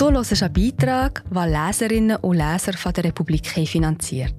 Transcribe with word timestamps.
Du 0.00 0.10
hörst 0.10 0.42
einen 0.42 0.52
Beitrag, 0.54 1.22
den 1.28 1.52
Leserinnen 1.52 2.16
und 2.16 2.38
Leser 2.38 2.72
von 2.72 2.90
der 2.94 3.04
Republik 3.04 3.46
finanziert. 3.46 4.34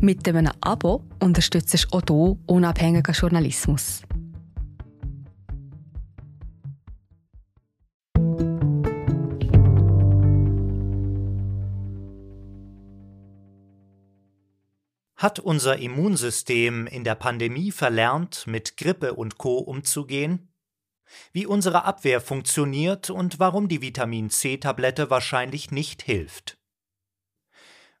Mit 0.00 0.28
einem 0.28 0.52
Abo 0.60 1.02
unterstützt 1.18 1.74
du 1.90 1.96
auch 1.96 2.02
du 2.02 2.38
unabhängigen 2.46 3.12
Journalismus. 3.12 4.02
Hat 15.16 15.40
unser 15.40 15.76
Immunsystem 15.78 16.86
in 16.86 17.02
der 17.02 17.16
Pandemie 17.16 17.72
verlernt, 17.72 18.46
mit 18.46 18.76
Grippe 18.76 19.14
und 19.14 19.38
Co 19.38 19.58
umzugehen? 19.58 20.47
Wie 21.32 21.46
unsere 21.46 21.84
Abwehr 21.84 22.20
funktioniert 22.20 23.10
und 23.10 23.38
warum 23.38 23.68
die 23.68 23.80
Vitamin 23.80 24.30
C-Tablette 24.30 25.10
wahrscheinlich 25.10 25.70
nicht 25.70 26.02
hilft. 26.02 26.58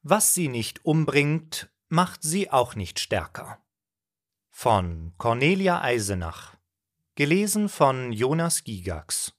Was 0.02 0.34
sie 0.34 0.48
nicht 0.48 0.84
umbringt, 0.84 1.70
macht 1.88 2.22
sie 2.22 2.50
auch 2.50 2.74
nicht 2.74 3.00
stärker. 3.00 3.62
Von 4.50 5.14
Cornelia 5.18 5.80
Eisenach. 5.82 6.56
Gelesen 7.14 7.68
von 7.68 8.12
Jonas 8.12 8.62
Gigax. 8.64 9.34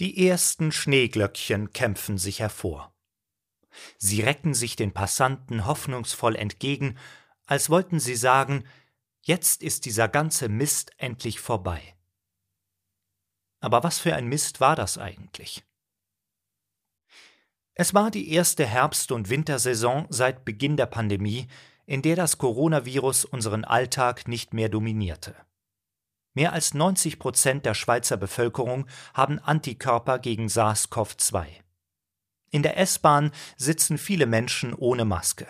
Die 0.00 0.28
ersten 0.28 0.72
Schneeglöckchen 0.72 1.72
kämpfen 1.72 2.18
sich 2.18 2.40
hervor. 2.40 2.94
Sie 3.96 4.20
recken 4.20 4.54
sich 4.54 4.76
den 4.76 4.92
Passanten 4.92 5.66
hoffnungsvoll 5.66 6.36
entgegen, 6.36 6.96
als 7.46 7.68
wollten 7.68 8.00
sie 8.00 8.16
sagen, 8.16 8.64
jetzt 9.28 9.62
ist 9.62 9.84
dieser 9.84 10.08
ganze 10.08 10.48
Mist 10.48 10.90
endlich 10.96 11.38
vorbei. 11.38 11.94
Aber 13.60 13.84
was 13.84 13.98
für 13.98 14.14
ein 14.14 14.26
Mist 14.26 14.60
war 14.60 14.74
das 14.74 14.98
eigentlich? 14.98 15.64
Es 17.74 17.94
war 17.94 18.10
die 18.10 18.32
erste 18.32 18.66
Herbst- 18.66 19.12
und 19.12 19.28
Wintersaison 19.28 20.06
seit 20.08 20.44
Beginn 20.44 20.76
der 20.76 20.86
Pandemie, 20.86 21.46
in 21.86 22.02
der 22.02 22.16
das 22.16 22.38
Coronavirus 22.38 23.26
unseren 23.26 23.64
Alltag 23.64 24.26
nicht 24.26 24.54
mehr 24.54 24.68
dominierte. 24.68 25.36
Mehr 26.34 26.52
als 26.52 26.72
90 26.72 27.18
Prozent 27.18 27.66
der 27.66 27.74
Schweizer 27.74 28.16
Bevölkerung 28.16 28.86
haben 29.12 29.38
Antikörper 29.38 30.18
gegen 30.18 30.46
SARS-CoV-2. 30.46 31.46
In 32.50 32.62
der 32.62 32.78
S-Bahn 32.78 33.32
sitzen 33.56 33.98
viele 33.98 34.26
Menschen 34.26 34.72
ohne 34.72 35.04
Maske. 35.04 35.46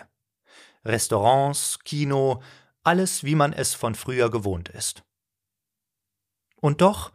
Restaurants, 0.83 1.79
Kino, 1.83 2.41
alles 2.83 3.23
wie 3.23 3.35
man 3.35 3.53
es 3.53 3.73
von 3.73 3.95
früher 3.95 4.29
gewohnt 4.29 4.69
ist. 4.69 5.03
Und 6.61 6.81
doch, 6.81 7.11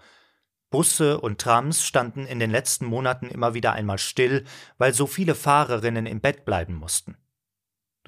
Busse 0.70 1.20
und 1.20 1.40
Trams 1.40 1.84
standen 1.84 2.26
in 2.26 2.40
den 2.40 2.50
letzten 2.50 2.86
Monaten 2.86 3.28
immer 3.28 3.54
wieder 3.54 3.74
einmal 3.74 3.98
still, 3.98 4.44
weil 4.78 4.92
so 4.92 5.06
viele 5.06 5.34
Fahrerinnen 5.34 6.06
im 6.06 6.20
Bett 6.20 6.44
bleiben 6.44 6.74
mussten. 6.74 7.16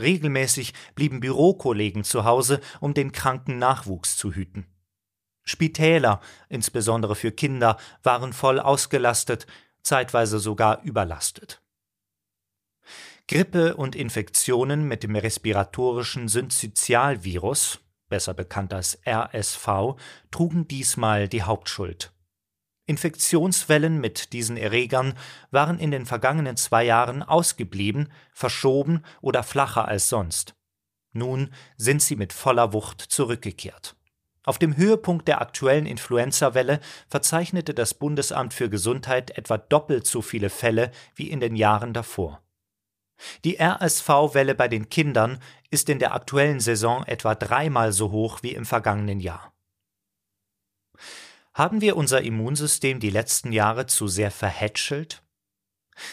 Regelmäßig 0.01 0.75
blieben 0.95 1.21
Bürokollegen 1.21 2.05
zu 2.05 2.25
Hause, 2.25 2.61
um 2.81 2.93
den 2.93 3.12
kranken 3.12 3.59
Nachwuchs 3.59 4.17
zu 4.17 4.33
hüten. 4.33 4.67
Spitäler, 5.45 6.21
insbesondere 6.49 7.15
für 7.15 7.31
Kinder, 7.31 7.79
waren 8.03 8.33
voll 8.33 8.59
ausgelastet, 8.59 9.47
zeitweise 9.83 10.41
sogar 10.41 10.83
überlastet. 10.83 11.62
Grippe 13.29 13.75
und 13.75 13.97
Infektionen 13.97 14.87
mit 14.87 15.03
dem 15.03 15.17
respiratorischen 15.17 16.29
Synzytialvirus, 16.29 17.81
besser 18.09 18.35
bekannt 18.35 18.73
als 18.73 19.01
RSV, 19.05 19.97
trugen 20.31 20.69
diesmal 20.69 21.29
die 21.29 21.43
Hauptschuld. 21.43 22.13
Infektionswellen 22.87 24.01
mit 24.01 24.33
diesen 24.33 24.57
Erregern 24.57 25.15
waren 25.51 25.81
in 25.81 25.91
den 25.91 26.07
vergangenen 26.07 26.57
zwei 26.57 26.85
Jahren 26.85 27.25
ausgeblieben, 27.25 28.13
verschoben 28.33 29.03
oder 29.21 29.43
flacher 29.43 29.89
als 29.89 30.09
sonst. 30.09 30.55
Nun 31.12 31.53
sind 31.77 32.03
sie 32.03 32.15
mit 32.15 32.33
voller 32.33 32.73
Wucht 32.73 33.00
zurückgekehrt. 33.00 33.97
Auf 34.45 34.61
dem 34.61 34.77
Höhepunkt 34.77 35.27
der 35.27 35.41
aktuellen 35.41 35.87
Influenza-Welle 35.87 36.79
verzeichnete 37.09 37.75
das 37.75 37.95
Bundesamt 37.95 38.55
für 38.55 38.71
Gesundheit 38.71 39.37
etwa 39.37 39.59
doppelt 39.59 40.06
so 40.06 40.23
viele 40.23 40.49
Fälle 40.49 40.93
wie 41.17 41.29
in 41.29 41.41
den 41.41 41.56
Jahren 41.56 41.93
davor. 41.93 42.46
Die 43.44 43.59
RSV-Welle 43.60 44.54
bei 44.54 44.69
den 44.69 44.88
Kindern 44.88 45.41
ist 45.71 45.88
in 45.88 45.99
der 45.99 46.15
aktuellen 46.15 46.60
Saison 46.60 47.04
etwa 47.04 47.34
dreimal 47.34 47.93
so 47.93 48.10
hoch 48.10 48.43
wie 48.43 48.53
im 48.53 48.65
vergangenen 48.65 49.21
Jahr. 49.21 49.53
Haben 51.55 51.81
wir 51.81 51.97
unser 51.97 52.21
Immunsystem 52.21 53.00
die 53.00 53.10
letzten 53.10 53.53
Jahre 53.53 53.87
zu 53.87 54.09
sehr 54.09 54.31
verhätschelt? 54.31 55.22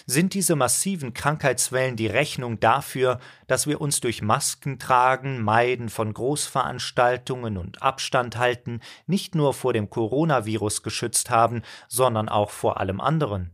Sind 0.05 0.33
diese 0.33 0.55
massiven 0.55 1.13
Krankheitswellen 1.13 1.97
die 1.97 2.07
Rechnung 2.07 2.61
dafür, 2.61 3.19
dass 3.47 3.67
wir 3.67 3.81
uns 3.81 3.99
durch 3.99 4.21
Masken 4.21 4.79
tragen, 4.79 5.41
Meiden 5.41 5.89
von 5.89 6.13
Großveranstaltungen 6.13 7.57
und 7.57 7.81
Abstand 7.81 8.37
halten 8.37 8.79
nicht 9.07 9.35
nur 9.35 9.53
vor 9.53 9.73
dem 9.73 9.89
Coronavirus 9.89 10.83
geschützt 10.83 11.29
haben, 11.29 11.63
sondern 11.89 12.29
auch 12.29 12.49
vor 12.49 12.79
allem 12.79 13.01
anderen? 13.01 13.51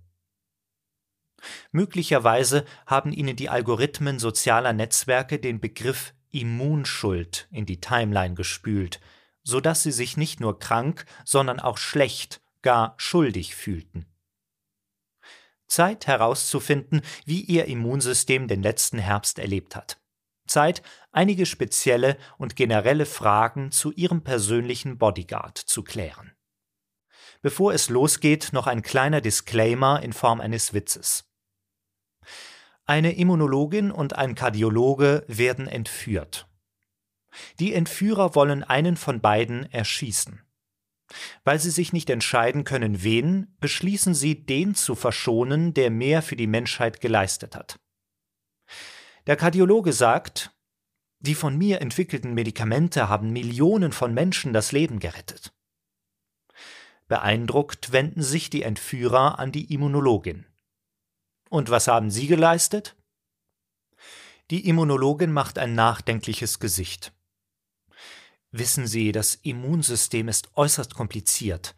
Möglicherweise 1.72 2.66
haben 2.86 3.12
ihnen 3.12 3.36
die 3.36 3.50
Algorithmen 3.50 4.20
sozialer 4.20 4.74
Netzwerke 4.74 5.40
den 5.40 5.60
Begriff 5.60 6.14
Immunschuld 6.32 7.48
in 7.52 7.66
die 7.66 7.82
Timeline 7.82 8.36
gespült, 8.36 9.00
so 9.44 9.60
dass 9.60 9.84
sie 9.84 9.92
sich 9.92 10.18
nicht 10.18 10.40
nur 10.40 10.60
krank, 10.60 11.06
sondern 11.26 11.60
auch 11.60 11.78
schlecht, 11.78 12.42
gar 12.62 12.94
schuldig 12.98 13.56
fühlten. 13.56 14.06
Zeit 15.68 16.08
herauszufinden, 16.08 17.02
wie 17.26 17.42
ihr 17.42 17.66
Immunsystem 17.66 18.48
den 18.48 18.64
letzten 18.64 18.98
Herbst 19.00 19.40
erlebt 19.40 19.76
hat. 19.76 20.00
Zeit, 20.48 20.82
einige 21.12 21.46
spezielle 21.46 22.18
und 22.38 22.56
generelle 22.56 23.06
Fragen 23.06 23.72
zu 23.72 23.92
ihrem 23.92 24.24
persönlichen 24.24 24.98
Bodyguard 24.98 25.58
zu 25.58 25.84
klären. 25.84 26.34
Bevor 27.42 27.74
es 27.74 27.90
losgeht, 27.90 28.50
noch 28.52 28.68
ein 28.68 28.82
kleiner 28.82 29.22
Disclaimer 29.22 30.02
in 30.02 30.12
Form 30.12 30.42
eines 30.42 30.74
Witzes. 30.74 31.29
Eine 32.90 33.12
Immunologin 33.12 33.92
und 33.92 34.16
ein 34.16 34.34
Kardiologe 34.34 35.24
werden 35.28 35.68
entführt. 35.68 36.48
Die 37.60 37.76
Entführer 37.76 38.34
wollen 38.34 38.64
einen 38.64 38.98
von 38.98 39.22
beiden 39.22 39.72
erschießen. 39.72 40.42
Weil 41.44 41.60
sie 41.60 41.70
sich 41.70 41.94
nicht 41.94 42.10
entscheiden 42.10 42.64
können, 42.64 43.04
wen, 43.04 43.56
beschließen 43.60 44.16
sie, 44.16 44.44
den 44.44 44.74
zu 44.74 44.96
verschonen, 44.96 45.76
der 45.76 45.92
mehr 45.92 46.24
für 46.24 46.36
die 46.36 46.48
Menschheit 46.48 47.00
geleistet 47.00 47.56
hat. 47.56 47.80
Der 49.28 49.36
Kardiologe 49.36 49.94
sagt, 49.94 50.50
die 51.20 51.36
von 51.36 51.56
mir 51.56 51.82
entwickelten 51.82 52.34
Medikamente 52.34 53.08
haben 53.08 53.32
Millionen 53.32 53.92
von 53.92 54.16
Menschen 54.16 54.52
das 54.52 54.72
Leben 54.72 54.98
gerettet. 54.98 55.54
Beeindruckt 57.08 57.92
wenden 57.92 58.24
sich 58.24 58.50
die 58.50 58.64
Entführer 58.64 59.38
an 59.38 59.52
die 59.52 59.72
Immunologin. 59.72 60.49
Und 61.50 61.70
was 61.70 61.88
haben 61.88 62.12
Sie 62.12 62.28
geleistet? 62.28 62.96
Die 64.52 64.68
Immunologin 64.68 65.32
macht 65.32 65.60
ein 65.60 65.76
nachdenkliches 65.76 66.60
Gesicht. 66.60 67.12
Wissen 68.52 68.88
Sie, 68.88 69.12
das 69.12 69.36
Immunsystem 69.36 70.28
ist 70.28 70.50
äußerst 70.56 70.96
kompliziert. 70.96 71.76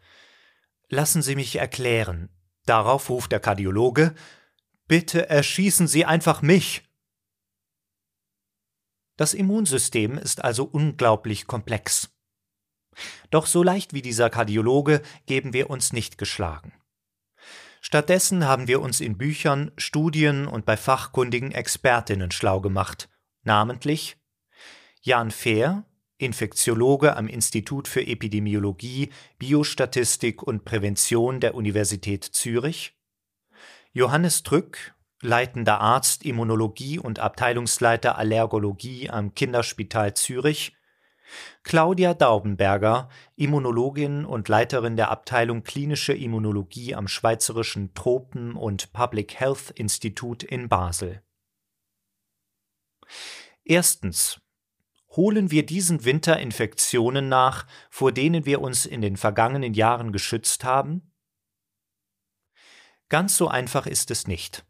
Lassen 0.88 1.22
Sie 1.22 1.36
mich 1.36 1.56
erklären. 1.56 2.30
Darauf 2.64 3.10
ruft 3.10 3.32
der 3.32 3.40
Kardiologe 3.40 4.14
Bitte 4.92 5.28
erschießen 5.28 5.88
Sie 5.88 6.04
einfach 6.04 6.42
mich. 6.42 6.82
Das 9.16 9.32
Immunsystem 9.32 10.18
ist 10.18 10.44
also 10.44 10.64
unglaublich 10.64 11.46
komplex. 11.46 12.10
Doch 13.30 13.46
so 13.46 13.62
leicht 13.62 13.94
wie 13.94 14.02
dieser 14.02 14.28
Kardiologe 14.28 15.00
geben 15.24 15.54
wir 15.54 15.70
uns 15.70 15.94
nicht 15.94 16.18
geschlagen. 16.18 16.74
Stattdessen 17.84 18.46
haben 18.46 18.68
wir 18.68 18.80
uns 18.80 19.00
in 19.00 19.18
Büchern, 19.18 19.72
Studien 19.76 20.46
und 20.46 20.64
bei 20.64 20.76
fachkundigen 20.76 21.50
Expertinnen 21.50 22.30
schlau 22.30 22.60
gemacht, 22.60 23.08
namentlich 23.42 24.16
Jan 25.00 25.32
Fehr, 25.32 25.84
Infektiologe 26.16 27.16
am 27.16 27.26
Institut 27.26 27.88
für 27.88 28.06
Epidemiologie, 28.06 29.10
Biostatistik 29.38 30.44
und 30.44 30.64
Prävention 30.64 31.40
der 31.40 31.56
Universität 31.56 32.22
Zürich, 32.22 32.96
Johannes 33.92 34.44
Trück, 34.44 34.94
leitender 35.20 35.80
Arzt 35.80 36.24
Immunologie 36.24 37.00
und 37.00 37.18
Abteilungsleiter 37.18 38.16
Allergologie 38.16 39.10
am 39.10 39.34
Kinderspital 39.34 40.14
Zürich 40.14 40.72
Claudia 41.62 42.14
Daubenberger, 42.14 43.08
Immunologin 43.36 44.24
und 44.24 44.48
Leiterin 44.48 44.96
der 44.96 45.10
Abteilung 45.10 45.62
Klinische 45.62 46.12
Immunologie 46.12 46.94
am 46.94 47.08
Schweizerischen 47.08 47.94
Tropen- 47.94 48.54
und 48.54 48.92
Public 48.92 49.38
Health 49.38 49.70
Institut 49.70 50.42
in 50.42 50.68
Basel. 50.68 51.22
Erstens. 53.64 54.40
Holen 55.14 55.50
wir 55.50 55.66
diesen 55.66 56.06
Winter 56.06 56.38
Infektionen 56.38 57.28
nach, 57.28 57.66
vor 57.90 58.12
denen 58.12 58.46
wir 58.46 58.62
uns 58.62 58.86
in 58.86 59.02
den 59.02 59.18
vergangenen 59.18 59.74
Jahren 59.74 60.10
geschützt 60.10 60.64
haben? 60.64 61.12
Ganz 63.10 63.36
so 63.36 63.48
einfach 63.48 63.86
ist 63.86 64.10
es 64.10 64.26
nicht. 64.26 64.64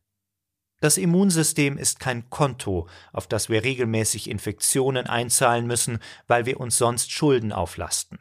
Das 0.83 0.99
Immunsystem 0.99 1.79
ist 1.79 2.01
kein 2.01 2.29
Konto, 2.29 2.89
auf 3.13 3.29
das 3.29 3.49
wir 3.49 3.63
regelmäßig 3.63 4.29
Infektionen 4.29 5.07
einzahlen 5.07 5.65
müssen, 5.69 6.01
weil 6.27 6.45
wir 6.45 6.59
uns 6.59 6.77
sonst 6.77 7.13
Schulden 7.13 7.53
auflasten. 7.53 8.19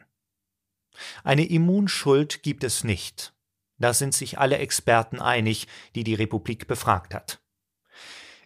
Eine 1.24 1.44
Immunschuld 1.44 2.44
gibt 2.44 2.62
es 2.62 2.84
nicht. 2.84 3.34
Da 3.78 3.92
sind 3.92 4.14
sich 4.14 4.38
alle 4.38 4.58
Experten 4.58 5.18
einig, 5.18 5.66
die 5.96 6.04
die 6.04 6.14
Republik 6.14 6.68
befragt 6.68 7.14
hat. 7.14 7.42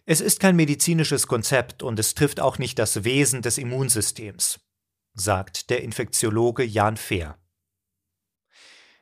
Es 0.07 0.19
ist 0.19 0.39
kein 0.39 0.55
medizinisches 0.55 1.27
Konzept 1.27 1.83
und 1.83 1.99
es 1.99 2.15
trifft 2.15 2.39
auch 2.39 2.57
nicht 2.57 2.79
das 2.79 3.03
Wesen 3.03 3.43
des 3.43 3.59
Immunsystems, 3.59 4.59
sagt 5.13 5.69
der 5.69 5.83
Infektiologe 5.83 6.63
Jan 6.63 6.97
Fehr. 6.97 7.37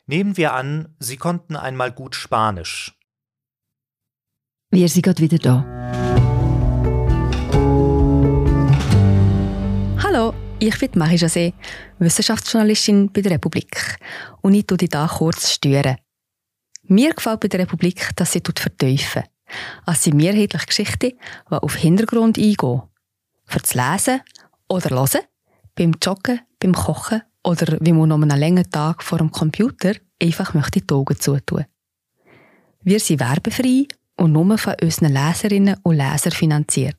Nehmen 0.08 0.36
wir 0.36 0.54
an, 0.54 0.94
Sie 1.00 1.16
konnten 1.16 1.56
einmal 1.56 1.94
gut 1.94 2.16
Spanisch 2.16 2.95
wir 4.72 4.90
sind 4.90 5.04
gerade 5.04 5.22
wieder 5.22 5.38
da. 5.38 5.66
Hallo, 10.04 10.34
ich 10.60 10.78
bin 10.80 10.92
Marie 10.96 11.18
José, 11.18 11.54
Wissenschaftsjournalistin 12.00 13.12
bei 13.12 13.22
der 13.22 13.34
Republik. 13.34 13.98
Und 14.42 14.54
ich 14.54 14.66
tue 14.66 14.78
dich 14.78 14.90
hier 14.92 15.10
kurz 15.18 15.52
stören. 15.52 15.98
Mir 16.84 17.14
gefällt 17.14 17.40
bei 17.40 17.48
der 17.48 17.62
Republik, 17.62 18.10
dass 18.16 18.34
sie 18.34 18.42
vertiefen. 18.44 19.24
Es 19.86 20.04
sind 20.04 20.18
mehrheitliche 20.18 20.66
Geschichten, 20.66 21.12
die 21.50 21.56
auf 21.56 21.76
Hintergrund 21.76 22.38
eingehen. 22.38 22.82
Für 23.46 23.60
das 23.60 23.74
Lesen 23.74 24.22
oder 24.68 24.90
Hören, 24.90 25.22
beim 25.76 25.94
Joggen, 26.02 26.42
beim 26.60 26.74
Kochen 26.74 27.22
oder 27.44 27.78
wie 27.80 27.94
man 27.94 28.10
noch 28.10 28.22
einen 28.22 28.40
langen 28.40 28.70
Tag 28.70 29.04
vor 29.04 29.20
dem 29.20 29.32
Computer 29.32 29.94
einfach 30.22 30.54
möchte 30.54 30.82
die 30.82 30.94
Augen 30.94 31.20
zutun. 31.20 31.66
Wir 32.82 33.00
sind 33.00 33.20
werbefrei 33.20 33.88
und 34.18 34.32
nur 34.32 34.58
von 34.58 34.76
unseren 34.82 35.14
Leserinnen 35.14 35.78
und 35.84 35.96
Lesern 35.96 36.32
finanziert. 36.32 36.98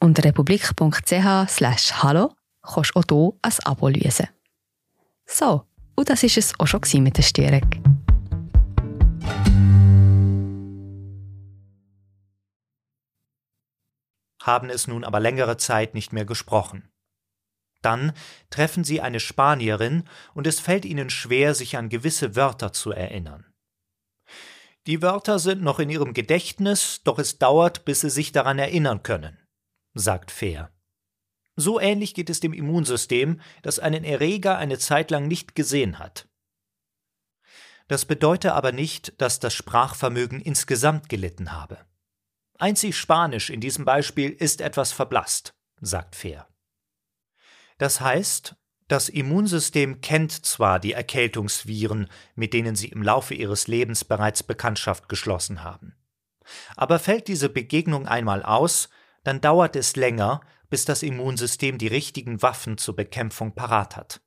Unter 0.00 0.24
republik.ch 0.24 1.48
slash 1.48 1.92
hallo 2.02 2.34
kannst 2.62 2.92
du 2.94 3.00
auch 3.00 3.04
hier 3.08 3.32
ein 3.42 3.52
Abo 3.64 3.88
lösen. 3.88 4.28
So, 5.26 5.64
und 5.96 6.08
das 6.08 6.22
war 6.22 6.36
es 6.36 6.54
auch 6.58 6.66
schon 6.66 7.02
mit 7.02 7.16
der 7.16 7.22
Störung. 7.22 7.68
Haben 14.42 14.70
es 14.70 14.86
nun 14.86 15.04
aber 15.04 15.20
längere 15.20 15.56
Zeit 15.56 15.94
nicht 15.94 16.12
mehr 16.12 16.24
gesprochen. 16.24 16.88
Dann 17.82 18.12
treffen 18.50 18.82
sie 18.82 19.00
eine 19.00 19.20
Spanierin 19.20 20.04
und 20.34 20.46
es 20.46 20.58
fällt 20.58 20.84
ihnen 20.84 21.10
schwer, 21.10 21.54
sich 21.54 21.76
an 21.76 21.88
gewisse 21.88 22.34
Wörter 22.34 22.72
zu 22.72 22.92
erinnern. 22.92 23.44
Die 24.88 25.02
Wörter 25.02 25.38
sind 25.38 25.62
noch 25.62 25.80
in 25.80 25.90
ihrem 25.90 26.14
Gedächtnis, 26.14 27.02
doch 27.04 27.18
es 27.18 27.38
dauert, 27.38 27.84
bis 27.84 28.00
sie 28.00 28.08
sich 28.08 28.32
daran 28.32 28.58
erinnern 28.58 29.02
können, 29.02 29.38
sagt 29.92 30.30
Fair. 30.30 30.72
So 31.56 31.78
ähnlich 31.78 32.14
geht 32.14 32.30
es 32.30 32.40
dem 32.40 32.54
Immunsystem, 32.54 33.42
das 33.60 33.80
einen 33.80 34.02
Erreger 34.02 34.56
eine 34.56 34.78
Zeit 34.78 35.10
lang 35.10 35.28
nicht 35.28 35.54
gesehen 35.54 35.98
hat. 35.98 36.26
Das 37.86 38.06
bedeutet 38.06 38.52
aber 38.52 38.72
nicht, 38.72 39.20
dass 39.20 39.40
das 39.40 39.52
Sprachvermögen 39.52 40.40
insgesamt 40.40 41.10
gelitten 41.10 41.52
habe. 41.52 41.84
Einzig 42.58 42.96
Spanisch 42.96 43.50
in 43.50 43.60
diesem 43.60 43.84
Beispiel 43.84 44.30
ist 44.30 44.62
etwas 44.62 44.92
verblasst, 44.92 45.54
sagt 45.82 46.16
Fair. 46.16 46.48
Das 47.76 48.00
heißt, 48.00 48.56
das 48.88 49.10
Immunsystem 49.10 50.00
kennt 50.00 50.32
zwar 50.32 50.80
die 50.80 50.94
Erkältungsviren, 50.94 52.08
mit 52.34 52.54
denen 52.54 52.74
sie 52.74 52.88
im 52.88 53.02
Laufe 53.02 53.34
ihres 53.34 53.68
Lebens 53.68 54.04
bereits 54.04 54.42
Bekanntschaft 54.42 55.08
geschlossen 55.08 55.62
haben. 55.62 55.94
Aber 56.74 56.98
fällt 56.98 57.28
diese 57.28 57.50
Begegnung 57.50 58.08
einmal 58.08 58.42
aus, 58.42 58.88
dann 59.24 59.42
dauert 59.42 59.76
es 59.76 59.96
länger, 59.96 60.40
bis 60.70 60.86
das 60.86 61.02
Immunsystem 61.02 61.76
die 61.76 61.86
richtigen 61.86 62.40
Waffen 62.40 62.78
zur 62.78 62.96
Bekämpfung 62.96 63.54
parat 63.54 63.96
hat. 63.96 64.22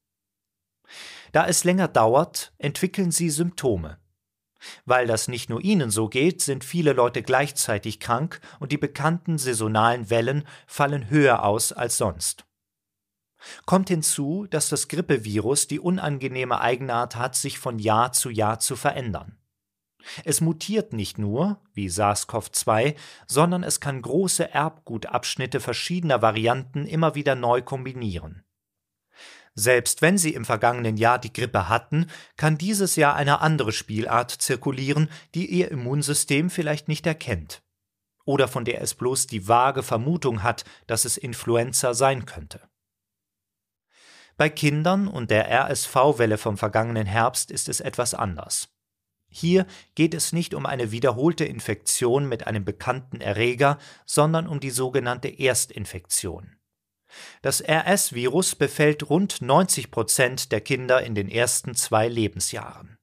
Da 1.32 1.48
es 1.48 1.64
länger 1.64 1.88
dauert, 1.88 2.54
entwickeln 2.60 3.12
sie 3.12 3.30
Symptome. 3.32 3.98
Weil 4.86 5.08
das 5.08 5.28
nicht 5.28 5.50
nur 5.50 5.62
ihnen 5.62 5.90
so 5.90 6.08
geht, 6.08 6.42
sind 6.42 6.64
viele 6.64 6.94
Leute 6.94 7.24
gleichzeitig 7.24 8.00
krank 8.00 8.42
und 8.60 8.72
die 8.72 8.78
bekannten 8.78 9.40
saisonalen 9.40 10.12
Wellen 10.12 10.44
fallen 10.68 11.10
höher 11.10 11.44
aus 11.44 11.74
als 11.74 11.98
sonst. 11.98 12.46
Kommt 13.66 13.90
hinzu, 13.90 14.48
dass 14.50 14.70
das 14.70 14.88
Grippevirus 14.88 15.68
die 15.68 15.80
unangenehme 15.80 16.62
Eigenart 16.62 17.16
hat, 17.16 17.36
sich 17.36 17.60
von 17.60 17.80
Jahr 17.80 18.12
zu 18.12 18.30
Jahr 18.30 18.60
zu 18.60 18.76
verändern. 18.76 19.38
Es 20.24 20.42
mutiert 20.42 20.94
nicht 20.94 21.18
nur, 21.18 21.62
wie 21.74 21.88
SARS-CoV-2, 21.88 22.96
sondern 23.28 23.64
es 23.64 23.80
kann 23.80 24.02
große 24.02 24.52
Erbgutabschnitte 24.52 25.60
verschiedener 25.60 26.22
Varianten 26.22 26.86
immer 26.86 27.16
wieder 27.16 27.36
neu 27.36 27.62
kombinieren. 27.62 28.44
Selbst 29.54 30.02
wenn 30.02 30.18
Sie 30.18 30.34
im 30.34 30.46
vergangenen 30.46 30.96
Jahr 30.98 31.20
die 31.20 31.34
Grippe 31.34 31.68
hatten, 31.68 32.08
kann 32.38 32.58
dieses 32.58 32.96
Jahr 32.96 33.16
eine 33.16 33.42
andere 33.42 33.74
Spielart 33.74 34.32
zirkulieren, 34.32 35.10
die 35.36 35.46
Ihr 35.46 35.70
Immunsystem 35.72 36.50
vielleicht 36.50 36.88
nicht 36.88 37.06
erkennt. 37.06 37.62
Oder 38.24 38.48
von 38.48 38.64
der 38.64 38.82
es 38.82 38.94
bloß 38.96 39.28
die 39.28 39.48
vage 39.48 39.84
Vermutung 39.84 40.42
hat, 40.42 40.64
dass 40.88 41.06
es 41.06 41.18
Influenza 41.18 41.94
sein 41.94 42.26
könnte. 42.26 42.71
Bei 44.38 44.50
Kindern 44.50 45.08
und 45.08 45.32
der 45.32 45.50
RSV-Welle 45.50 46.38
vom 46.38 46.58
vergangenen 46.58 47.06
Herbst 47.06 47.52
ist 47.52 47.70
es 47.70 47.80
etwas 47.80 48.14
anders. 48.14 48.70
Hier 49.30 49.66
geht 49.96 50.14
es 50.14 50.34
nicht 50.34 50.54
um 50.54 50.66
eine 50.66 50.92
wiederholte 50.92 51.46
Infektion 51.46 52.28
mit 52.28 52.48
einem 52.48 52.66
bekannten 52.66 53.22
Erreger, 53.22 53.78
sondern 54.06 54.46
um 54.46 54.60
die 54.60 54.72
sogenannte 54.72 55.30
Erstinfektion. 55.30 56.58
Das 57.42 57.62
RS-Virus 57.62 58.56
befällt 58.56 59.10
rund 59.10 59.42
90 59.42 59.92
Prozent 59.92 60.52
der 60.52 60.62
Kinder 60.62 61.02
in 61.02 61.16
den 61.16 61.30
ersten 61.30 61.76
zwei 61.76 62.08
Lebensjahren. 62.08 62.98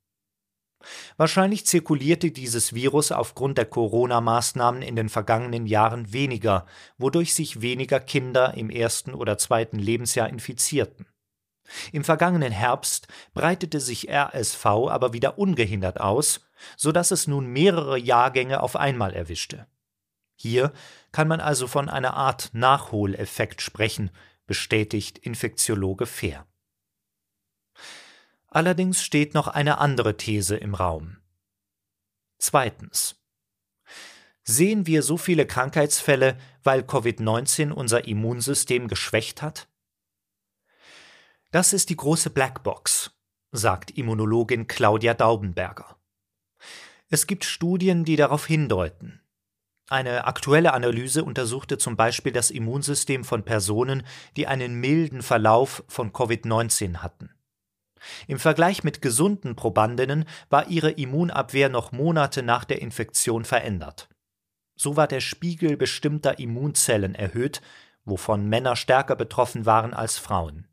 Wahrscheinlich 1.17 1.67
zirkulierte 1.67 2.31
dieses 2.31 2.75
Virus 2.75 3.11
aufgrund 3.11 3.59
der 3.59 3.67
Corona-Maßnahmen 3.67 4.83
in 4.83 4.97
den 4.97 5.09
vergangenen 5.09 5.67
Jahren 5.67 6.13
weniger, 6.13 6.67
wodurch 6.97 7.35
sich 7.35 7.61
weniger 7.61 8.01
Kinder 8.01 8.55
im 8.55 8.71
ersten 8.71 9.15
oder 9.15 9.39
zweiten 9.39 9.79
Lebensjahr 9.79 10.29
infizierten. 10.29 11.07
Im 11.93 12.05
vergangenen 12.05 12.53
Herbst 12.53 13.09
breitete 13.35 13.81
sich 13.81 14.09
RSV 14.11 14.65
aber 14.67 15.13
wieder 15.13 15.39
ungehindert 15.39 16.01
aus, 16.01 16.41
so 16.77 16.93
dass 16.93 17.11
es 17.11 17.27
nun 17.27 17.47
mehrere 17.47 17.99
Jahrgänge 17.99 18.63
auf 18.63 18.77
einmal 18.77 19.13
erwischte. 19.15 19.67
Hier 20.37 20.73
kann 21.13 21.29
man 21.29 21.41
also 21.41 21.67
von 21.67 21.89
einer 21.89 22.15
Art 22.15 22.51
Nachholeffekt 22.53 23.61
sprechen, 23.61 24.11
bestätigt 24.47 25.19
Infektiologe 25.19 26.07
Fehr. 26.07 26.47
Allerdings 28.49 29.03
steht 29.03 29.35
noch 29.35 29.49
eine 29.49 29.79
andere 29.79 30.17
These 30.17 30.57
im 30.57 30.75
Raum. 30.75 31.19
Zweitens. 32.39 33.17
Sehen 34.43 34.87
wir 34.87 35.03
so 35.03 35.19
viele 35.19 35.47
Krankheitsfälle, 35.47 36.39
weil 36.63 36.81
Covid-19 36.81 37.71
unser 37.71 38.07
Immunsystem 38.07 38.89
geschwächt 38.89 39.43
hat? 39.43 39.69
Das 41.51 41.73
ist 41.73 41.89
die 41.89 41.97
große 41.97 42.29
Blackbox, 42.29 43.11
sagt 43.53 43.93
Immunologin 43.93 44.67
Claudia 44.67 45.15
Daubenberger. 45.15 45.97
Es 47.09 47.27
gibt 47.27 47.47
Studien, 47.47 48.05
die 48.05 48.17
darauf 48.17 48.45
hindeuten. 48.45 49.23
Eine 49.89 50.27
aktuelle 50.27 50.75
Analyse 50.75 51.25
untersuchte 51.25 51.79
zum 51.79 51.97
Beispiel 51.97 52.33
das 52.33 52.51
Immunsystem 52.51 53.25
von 53.25 53.45
Personen, 53.45 54.03
die 54.37 54.47
einen 54.47 54.75
milden 54.75 55.23
Verlauf 55.23 55.83
von 55.89 56.13
Covid-19 56.13 56.99
hatten. 56.99 57.31
Im 58.27 58.39
Vergleich 58.39 58.85
mit 58.85 59.01
gesunden 59.01 59.57
Probandinnen 59.57 60.27
war 60.51 60.69
ihre 60.69 60.91
Immunabwehr 60.91 61.71
noch 61.71 61.93
Monate 61.93 62.43
nach 62.43 62.67
der 62.67 62.83
Infektion 62.83 63.47
verändert. 63.47 64.11
So 64.77 64.99
war 64.99 65.09
der 65.09 65.21
Spiegel 65.21 65.79
bestimmter 65.79 66.39
Immunzellen 66.39 67.15
erhöht, 67.15 67.63
wovon 68.05 68.51
Männer 68.51 68.77
stärker 68.77 69.17
betroffen 69.17 69.65
waren 69.65 69.95
als 69.95 70.19
Frauen 70.19 70.68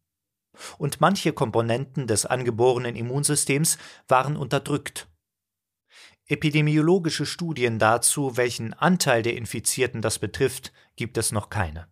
und 0.77 1.01
manche 1.01 1.33
Komponenten 1.33 2.07
des 2.07 2.25
angeborenen 2.25 2.95
Immunsystems 2.95 3.77
waren 4.07 4.37
unterdrückt. 4.37 5.07
Epidemiologische 6.27 7.25
Studien 7.25 7.77
dazu, 7.77 8.35
welchen 8.35 8.73
Anteil 8.73 9.21
der 9.21 9.37
Infizierten 9.37 10.01
das 10.01 10.17
betrifft, 10.17 10.73
gibt 10.95 11.17
es 11.17 11.31
noch 11.31 11.49
keine. 11.49 11.87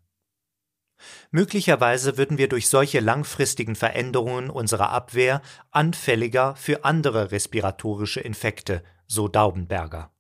Möglicherweise 1.32 2.18
würden 2.18 2.38
wir 2.38 2.48
durch 2.48 2.70
solche 2.70 3.00
langfristigen 3.00 3.76
Veränderungen 3.76 4.50
unserer 4.50 4.90
Abwehr 4.90 5.42
anfälliger 5.72 6.56
für 6.56 6.86
andere 6.86 7.32
respiratorische 7.32 8.22
Infekte, 8.22 8.84
so 9.06 9.28
Daubenberger. 9.28 10.12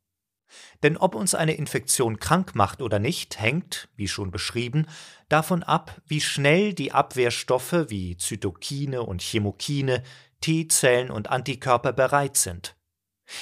Denn 0.83 0.97
ob 0.97 1.15
uns 1.15 1.35
eine 1.35 1.53
Infektion 1.53 2.19
krank 2.19 2.55
macht 2.55 2.81
oder 2.81 2.99
nicht, 2.99 3.39
hängt, 3.39 3.89
wie 3.95 4.07
schon 4.07 4.31
beschrieben, 4.31 4.87
davon 5.29 5.63
ab, 5.63 6.01
wie 6.05 6.21
schnell 6.21 6.73
die 6.73 6.91
Abwehrstoffe 6.91 7.85
wie 7.87 8.17
Zytokine 8.17 9.03
und 9.03 9.21
Chemokine, 9.21 10.03
T-Zellen 10.41 11.09
und 11.09 11.29
Antikörper 11.29 11.93
bereit 11.93 12.37
sind. 12.37 12.75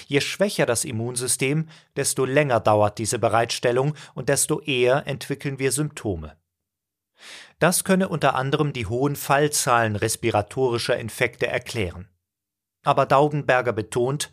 Je 0.07 0.21
schwächer 0.21 0.65
das 0.65 0.85
Immunsystem, 0.85 1.67
desto 1.95 2.25
länger 2.25 2.59
dauert 2.59 2.99
diese 2.99 3.19
Bereitstellung 3.19 3.95
und 4.13 4.29
desto 4.29 4.61
eher 4.61 5.07
entwickeln 5.07 5.59
wir 5.59 5.71
Symptome. 5.71 6.37
Das 7.59 7.83
könne 7.83 8.09
unter 8.09 8.35
anderem 8.35 8.73
die 8.73 8.87
hohen 8.87 9.15
Fallzahlen 9.15 9.95
respiratorischer 9.95 10.97
Infekte 10.97 11.47
erklären. 11.47 12.09
Aber 12.83 13.05
Daubenberger 13.05 13.73
betont, 13.73 14.31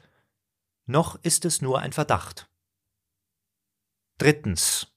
noch 0.87 1.19
ist 1.23 1.45
es 1.45 1.61
nur 1.61 1.81
ein 1.81 1.93
Verdacht. 1.93 2.49
Drittens. 4.19 4.89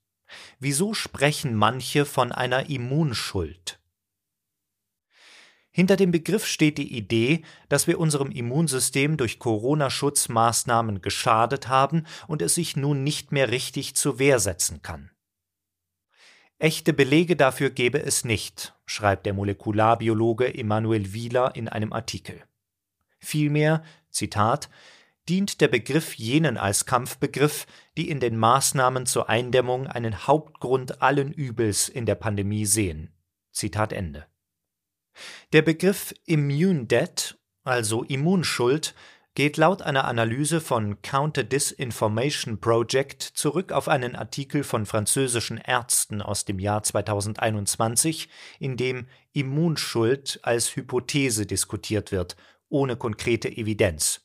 Wieso 0.60 0.94
sprechen 0.94 1.56
manche 1.56 2.06
von 2.06 2.32
einer 2.32 2.70
Immunschuld? 2.70 3.80
Hinter 5.74 5.96
dem 5.96 6.12
Begriff 6.12 6.46
steht 6.46 6.78
die 6.78 6.98
Idee, 6.98 7.44
dass 7.70 7.88
wir 7.88 8.00
unserem 8.00 8.32
Immunsystem 8.32 9.16
durch 9.16 9.40
Corona-Schutzmaßnahmen 9.40 11.02
geschadet 11.02 11.70
haben 11.70 12.06
und 12.28 12.42
es 12.42 12.56
sich 12.56 12.76
nun 12.76 13.04
nicht 13.04 13.32
mehr 13.32 13.52
richtig 13.52 13.96
zur 13.96 14.20
Wehr 14.20 14.40
setzen 14.40 14.82
kann. 14.82 15.12
Echte 16.60 16.92
Belege 16.92 17.36
dafür 17.36 17.70
gebe 17.70 18.04
es 18.04 18.26
nicht, 18.26 18.76
schreibt 18.86 19.26
der 19.26 19.34
Molekularbiologe 19.34 20.54
Emanuel 20.54 21.14
Wieler 21.14 21.56
in 21.56 21.70
einem 21.70 21.94
Artikel. 21.94 22.44
Vielmehr, 23.20 23.84
Zitat, 24.10 24.70
dient 25.30 25.62
der 25.62 25.68
Begriff 25.68 26.16
jenen 26.16 26.58
als 26.58 26.86
Kampfbegriff, 26.86 27.66
die 27.98 28.10
in 28.10 28.20
den 28.20 28.38
Maßnahmen 28.38 29.06
zur 29.06 29.30
Eindämmung 29.30 29.88
einen 29.88 30.28
Hauptgrund 30.28 31.02
allen 31.02 31.32
Übels 31.32 31.90
in 31.90 32.06
der 32.06 32.16
Pandemie 32.16 32.66
sehen. 32.66 33.14
Zitat 33.52 33.94
Ende. 33.94 34.26
Der 35.54 35.62
Begriff 35.62 36.14
Immune 36.26 36.86
Debt, 36.86 37.38
also 37.64 38.04
Immunschuld, 38.04 38.96
geht 39.34 39.56
laut 39.56 39.82
einer 39.82 40.06
Analyse 40.06 40.60
von 40.60 41.02
Counter 41.02 41.44
Disinformation 41.44 42.60
Project 42.60 43.22
zurück 43.22 43.72
auf 43.72 43.88
einen 43.88 44.16
Artikel 44.16 44.64
von 44.64 44.86
französischen 44.86 45.58
Ärzten 45.58 46.22
aus 46.22 46.44
dem 46.44 46.60
Jahr 46.60 46.84
2021, 46.84 48.28
in 48.60 48.76
dem 48.76 49.08
Immunschuld 49.32 50.40
als 50.44 50.76
Hypothese 50.76 51.46
diskutiert 51.46 52.12
wird, 52.12 52.36
ohne 52.68 52.98
konkrete 52.98 53.50
Evidenz. 53.50 54.22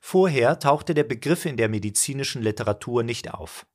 Vorher 0.00 0.58
tauchte 0.58 0.94
der 0.94 1.04
Begriff 1.04 1.44
in 1.44 1.56
der 1.56 1.68
medizinischen 1.68 2.42
Literatur 2.42 3.02
nicht 3.02 3.32
auf. 3.32 3.66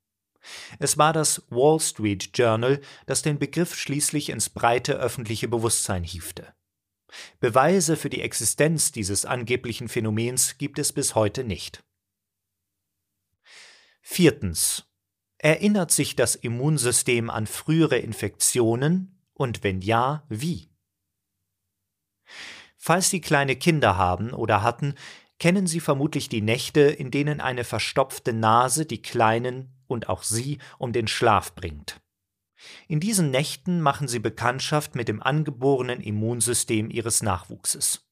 Es 0.79 0.97
war 0.97 1.13
das 1.13 1.43
Wall 1.49 1.79
Street 1.79 2.31
Journal, 2.33 2.81
das 3.05 3.21
den 3.21 3.39
Begriff 3.39 3.75
schließlich 3.75 4.29
ins 4.29 4.49
breite 4.49 4.93
öffentliche 4.95 5.47
Bewusstsein 5.47 6.03
hiefte. 6.03 6.53
Beweise 7.39 7.95
für 7.95 8.09
die 8.09 8.21
Existenz 8.21 8.91
dieses 8.91 9.25
angeblichen 9.25 9.87
Phänomens 9.87 10.57
gibt 10.57 10.79
es 10.79 10.91
bis 10.91 11.15
heute 11.15 11.43
nicht. 11.43 11.83
Viertens. 14.01 14.83
Erinnert 15.37 15.91
sich 15.91 16.15
das 16.15 16.35
Immunsystem 16.35 17.29
an 17.29 17.45
frühere 17.45 17.97
Infektionen 17.97 19.21
und 19.33 19.63
wenn 19.63 19.81
ja, 19.81 20.25
wie? 20.27 20.69
Falls 22.77 23.09
Sie 23.09 23.21
kleine 23.21 23.55
Kinder 23.55 23.97
haben 23.97 24.31
oder 24.33 24.63
hatten, 24.63 24.95
kennen 25.39 25.67
Sie 25.67 25.79
vermutlich 25.79 26.29
die 26.29 26.41
Nächte, 26.41 26.81
in 26.81 27.11
denen 27.11 27.41
eine 27.41 27.63
verstopfte 27.63 28.33
Nase 28.33 28.85
die 28.85 29.01
Kleinen 29.01 29.75
und 29.87 30.09
auch 30.09 30.23
sie 30.23 30.59
um 30.77 30.93
den 30.93 31.07
Schlaf 31.07 31.55
bringt. 31.55 32.01
In 32.87 32.99
diesen 32.99 33.31
Nächten 33.31 33.81
machen 33.81 34.07
sie 34.07 34.19
Bekanntschaft 34.19 34.95
mit 34.95 35.07
dem 35.07 35.21
angeborenen 35.21 36.01
Immunsystem 36.01 36.89
ihres 36.89 37.21
Nachwuchses. 37.21 38.05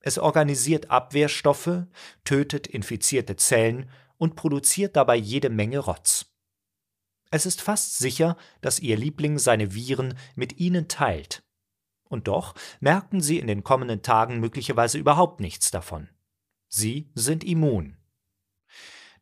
Es 0.00 0.18
organisiert 0.18 0.90
Abwehrstoffe, 0.90 1.82
tötet 2.24 2.66
infizierte 2.66 3.36
Zellen 3.36 3.90
und 4.16 4.36
produziert 4.36 4.96
dabei 4.96 5.16
jede 5.16 5.50
Menge 5.50 5.80
Rotz. 5.80 6.26
Es 7.30 7.44
ist 7.44 7.60
fast 7.60 7.98
sicher, 7.98 8.36
dass 8.60 8.80
ihr 8.80 8.96
Liebling 8.96 9.38
seine 9.38 9.74
Viren 9.74 10.14
mit 10.34 10.58
ihnen 10.58 10.88
teilt. 10.88 11.42
Und 12.08 12.28
doch 12.28 12.54
merken 12.80 13.20
sie 13.20 13.38
in 13.38 13.46
den 13.46 13.64
kommenden 13.64 14.02
Tagen 14.02 14.40
möglicherweise 14.40 14.96
überhaupt 14.96 15.40
nichts 15.40 15.70
davon. 15.70 16.08
Sie 16.68 17.10
sind 17.14 17.44
immun. 17.44 17.96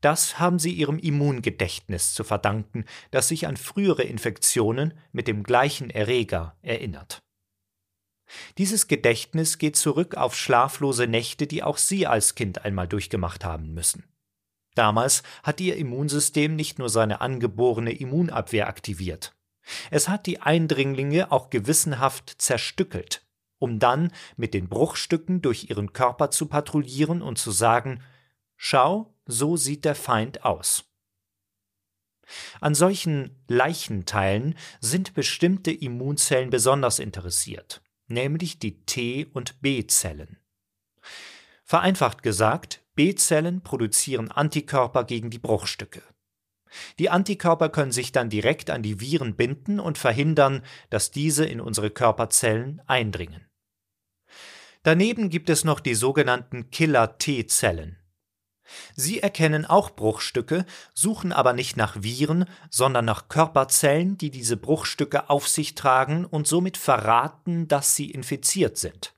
Das 0.01 0.39
haben 0.39 0.59
sie 0.59 0.73
ihrem 0.73 0.99
Immungedächtnis 0.99 2.15
zu 2.15 2.23
verdanken, 2.23 2.85
das 3.11 3.29
sich 3.29 3.47
an 3.47 3.57
frühere 3.57 4.03
Infektionen 4.03 4.95
mit 5.13 5.27
dem 5.27 5.43
gleichen 5.43 5.91
Erreger 5.91 6.57
erinnert. 6.63 7.23
Dieses 8.59 8.89
Gedächtnis 8.89 9.59
geht 9.59 9.77
zurück 9.77 10.17
auf 10.17 10.37
schlaflose 10.37 11.07
Nächte, 11.07 11.47
die 11.47 11.63
auch 11.63 11.79
Sie 11.79 12.07
als 12.07 12.35
Kind 12.35 12.65
einmal 12.65 12.89
durchgemacht 12.89 13.45
haben 13.45 13.73
müssen. 13.73 14.05
Damals 14.75 15.23
hat 15.43 15.61
Ihr 15.61 15.77
Immunsystem 15.77 16.55
nicht 16.55 16.79
nur 16.79 16.89
seine 16.89 17.21
angeborene 17.21 17.93
Immunabwehr 17.93 18.69
aktiviert. 18.69 19.35
Es 19.91 20.09
hat 20.09 20.27
die 20.27 20.41
Eindringlinge 20.41 21.33
auch 21.33 21.51
gewissenhaft 21.51 22.35
zerstückelt, 22.39 23.26
um 23.59 23.79
dann 23.79 24.13
mit 24.37 24.55
den 24.55 24.69
Bruchstücken 24.69 25.43
durch 25.43 25.71
Ihren 25.71 25.93
Körper 25.93 26.31
zu 26.31 26.47
patrouillieren 26.47 27.23
und 27.23 27.39
zu 27.39 27.51
sagen, 27.51 28.03
Schau, 28.57 29.15
so 29.27 29.57
sieht 29.57 29.85
der 29.85 29.95
Feind 29.95 30.45
aus. 30.45 30.85
An 32.61 32.75
solchen 32.75 33.45
Leichenteilen 33.49 34.57
sind 34.81 35.15
bestimmte 35.15 35.71
Immunzellen 35.71 36.51
besonders 36.51 36.99
interessiert, 36.99 37.83
nämlich 38.09 38.59
die 38.59 38.85
T- 38.85 39.27
und 39.27 39.61
B-Zellen. 39.61 40.39
Vereinfacht 41.65 42.23
gesagt, 42.23 42.85
B-Zellen 42.95 43.63
produzieren 43.63 44.31
Antikörper 44.31 45.05
gegen 45.05 45.31
die 45.31 45.39
Bruchstücke. 45.39 46.03
Die 46.99 47.11
Antikörper 47.11 47.69
können 47.69 47.93
sich 47.93 48.13
dann 48.13 48.29
direkt 48.29 48.71
an 48.71 48.83
die 48.83 49.01
Viren 49.01 49.37
binden 49.37 49.79
und 49.79 49.99
verhindern, 49.99 50.63
dass 50.91 51.11
diese 51.11 51.45
in 51.45 51.61
unsere 51.61 51.91
Körperzellen 51.91 52.83
eindringen. 52.87 53.46
Daneben 54.87 55.31
gibt 55.31 55.51
es 55.51 55.65
noch 55.65 55.81
die 55.81 55.97
sogenannten 55.97 56.71
Killer-T-Zellen. 56.71 57.99
Sie 58.95 59.19
erkennen 59.19 59.67
auch 59.67 59.91
Bruchstücke, 59.91 60.65
suchen 60.95 61.33
aber 61.33 61.55
nicht 61.55 61.77
nach 61.77 62.05
Viren, 62.05 62.45
sondern 62.71 63.05
nach 63.05 63.27
Körperzellen, 63.27 64.17
die 64.17 64.31
diese 64.31 64.57
Bruchstücke 64.57 65.29
auf 65.29 65.49
sich 65.49 65.75
tragen 65.75 66.25
und 66.25 66.47
somit 66.47 66.77
verraten, 66.77 67.67
dass 67.67 67.97
sie 67.97 68.13
infiziert 68.13 68.77
sind. 68.77 69.13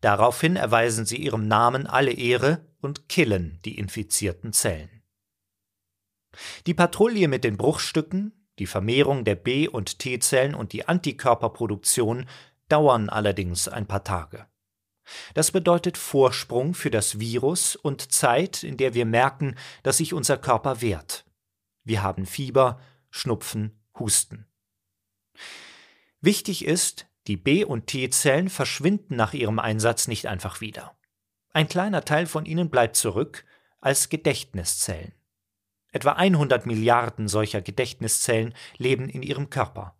Daraufhin 0.00 0.56
erweisen 0.56 1.04
sie 1.04 1.18
ihrem 1.18 1.46
Namen 1.46 1.86
alle 1.86 2.12
Ehre 2.12 2.64
und 2.80 3.10
killen 3.10 3.60
die 3.66 3.76
infizierten 3.76 4.54
Zellen. 4.54 5.02
Die 6.64 6.72
Patrouille 6.72 7.28
mit 7.28 7.44
den 7.44 7.58
Bruchstücken, 7.58 8.32
die 8.58 8.66
Vermehrung 8.66 9.24
der 9.24 9.34
B- 9.34 9.68
und 9.68 9.98
T-Zellen 9.98 10.54
und 10.54 10.72
die 10.72 10.88
Antikörperproduktion 10.88 12.24
dauern 12.68 13.08
allerdings 13.08 13.68
ein 13.68 13.86
paar 13.86 14.04
Tage. 14.04 14.46
Das 15.34 15.52
bedeutet 15.52 15.96
Vorsprung 15.96 16.74
für 16.74 16.90
das 16.90 17.20
Virus 17.20 17.76
und 17.76 18.12
Zeit, 18.12 18.62
in 18.62 18.76
der 18.76 18.94
wir 18.94 19.06
merken, 19.06 19.54
dass 19.82 19.98
sich 19.98 20.12
unser 20.12 20.36
Körper 20.36 20.80
wehrt. 20.80 21.24
Wir 21.84 22.02
haben 22.02 22.26
Fieber, 22.26 22.80
Schnupfen, 23.10 23.80
Husten. 23.98 24.46
Wichtig 26.20 26.64
ist, 26.64 27.06
die 27.26 27.36
B- 27.36 27.64
und 27.64 27.86
T-Zellen 27.86 28.48
verschwinden 28.48 29.16
nach 29.16 29.32
ihrem 29.32 29.58
Einsatz 29.58 30.08
nicht 30.08 30.26
einfach 30.26 30.60
wieder. 30.60 30.96
Ein 31.52 31.68
kleiner 31.68 32.04
Teil 32.04 32.26
von 32.26 32.44
ihnen 32.44 32.70
bleibt 32.70 32.96
zurück 32.96 33.44
als 33.80 34.08
Gedächtniszellen. 34.08 35.12
Etwa 35.92 36.12
100 36.12 36.66
Milliarden 36.66 37.28
solcher 37.28 37.62
Gedächtniszellen 37.62 38.54
leben 38.76 39.08
in 39.08 39.22
ihrem 39.22 39.48
Körper. 39.48 39.95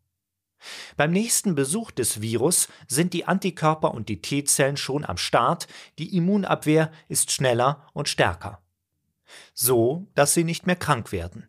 Beim 0.97 1.11
nächsten 1.11 1.55
Besuch 1.55 1.91
des 1.91 2.21
Virus 2.21 2.69
sind 2.89 3.13
die 3.13 3.27
Antikörper 3.27 3.93
und 3.93 4.09
die 4.09 4.21
T-Zellen 4.21 4.77
schon 4.77 5.05
am 5.05 5.17
Start, 5.17 5.69
die 5.99 6.17
Immunabwehr 6.17 6.91
ist 7.09 7.31
schneller 7.31 7.87
und 7.93 8.09
stärker. 8.09 8.63
So, 9.55 10.07
dass 10.15 10.35
sie 10.35 10.45
nicht 10.45 10.67
mehr 10.67 10.77
krank 10.77 11.13
werden. 11.13 11.49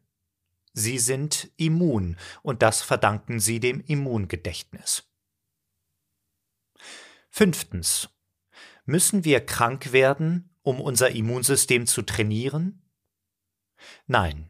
Sie 0.74 1.00
sind 1.00 1.50
immun 1.58 2.18
und 2.44 2.62
das 2.62 2.82
verdanken 2.82 3.40
sie 3.40 3.60
dem 3.60 3.82
Immungedächtnis. 3.82 5.04
Fünftens. 7.30 8.10
Müssen 8.86 9.26
wir 9.26 9.46
krank 9.46 9.92
werden, 9.92 10.50
um 10.62 10.80
unser 10.80 11.12
Immunsystem 11.12 11.88
zu 11.88 12.04
trainieren? 12.04 12.82
Nein, 14.06 14.50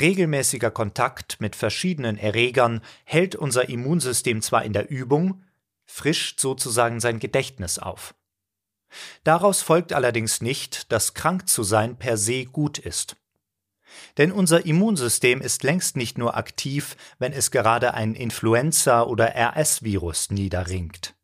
Regelmäßiger 0.00 0.70
Kontakt 0.70 1.40
mit 1.40 1.56
verschiedenen 1.56 2.18
Erregern 2.18 2.82
hält 3.04 3.34
unser 3.34 3.68
Immunsystem 3.68 4.42
zwar 4.42 4.64
in 4.64 4.72
der 4.72 4.90
Übung, 4.90 5.42
frischt 5.86 6.40
sozusagen 6.40 7.00
sein 7.00 7.18
Gedächtnis 7.18 7.78
auf. 7.78 8.14
Daraus 9.24 9.62
folgt 9.62 9.92
allerdings 9.92 10.40
nicht, 10.40 10.92
dass 10.92 11.14
krank 11.14 11.48
zu 11.48 11.62
sein 11.62 11.96
per 11.96 12.16
se 12.16 12.44
gut 12.44 12.78
ist. 12.78 13.16
Denn 14.18 14.32
unser 14.32 14.66
Immunsystem 14.66 15.40
ist 15.40 15.62
längst 15.62 15.96
nicht 15.96 16.18
nur 16.18 16.36
aktiv, 16.36 16.96
wenn 17.18 17.32
es 17.32 17.50
gerade 17.50 17.94
ein 17.94 18.14
Influenza- 18.14 19.04
oder 19.04 19.34
RS-Virus 19.34 20.30
niederringt. 20.30 21.14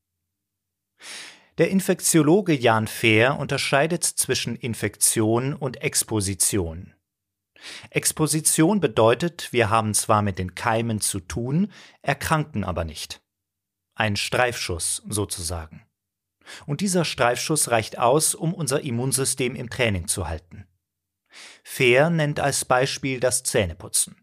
Der 1.59 1.71
Infektiologe 1.71 2.55
Jan 2.55 2.87
Fehr 2.87 3.39
unterscheidet 3.39 4.05
zwischen 4.05 4.57
Infektion 4.57 5.55
und 5.55 5.83
Exposition. 5.83 6.95
Exposition 7.91 8.81
bedeutet, 8.81 9.53
wir 9.53 9.71
haben 9.71 9.95
zwar 9.95 10.23
mit 10.23 10.39
den 10.39 10.55
Keimen 10.55 11.01
zu 11.01 11.21
tun, 11.21 11.71
erkranken 12.03 12.65
aber 12.65 12.85
nicht. 12.85 13.23
Ein 13.95 14.17
Streifschuss 14.17 15.03
sozusagen. 15.09 15.87
Und 16.67 16.81
dieser 16.81 17.05
Streifschuss 17.05 17.71
reicht 17.71 17.99
aus, 17.99 18.35
um 18.35 18.53
unser 18.55 18.81
Immunsystem 18.81 19.55
im 19.55 19.71
Training 19.71 20.09
zu 20.09 20.29
halten. 20.29 20.67
Fehr 21.63 22.11
nennt 22.11 22.41
als 22.41 22.65
Beispiel 22.65 23.21
das 23.21 23.43
Zähneputzen. 23.43 24.17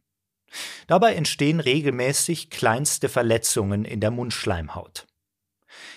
Dabei 0.87 1.15
entstehen 1.15 1.59
regelmäßig 1.59 2.49
kleinste 2.49 3.09
Verletzungen 3.09 3.85
in 3.85 3.99
der 3.99 4.11
Mundschleimhaut. 4.11 5.07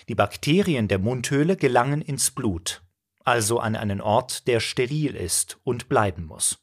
Die 0.07 0.15
Bakterien 0.15 0.87
der 0.87 0.99
Mundhöhle 0.99 1.57
gelangen 1.57 2.01
ins 2.01 2.31
Blut, 2.31 2.83
also 3.23 3.59
an 3.59 3.75
einen 3.75 4.01
Ort, 4.01 4.47
der 4.47 4.59
steril 4.59 5.15
ist 5.15 5.59
und 5.63 5.89
bleiben 5.89 6.25
muss. 6.25 6.62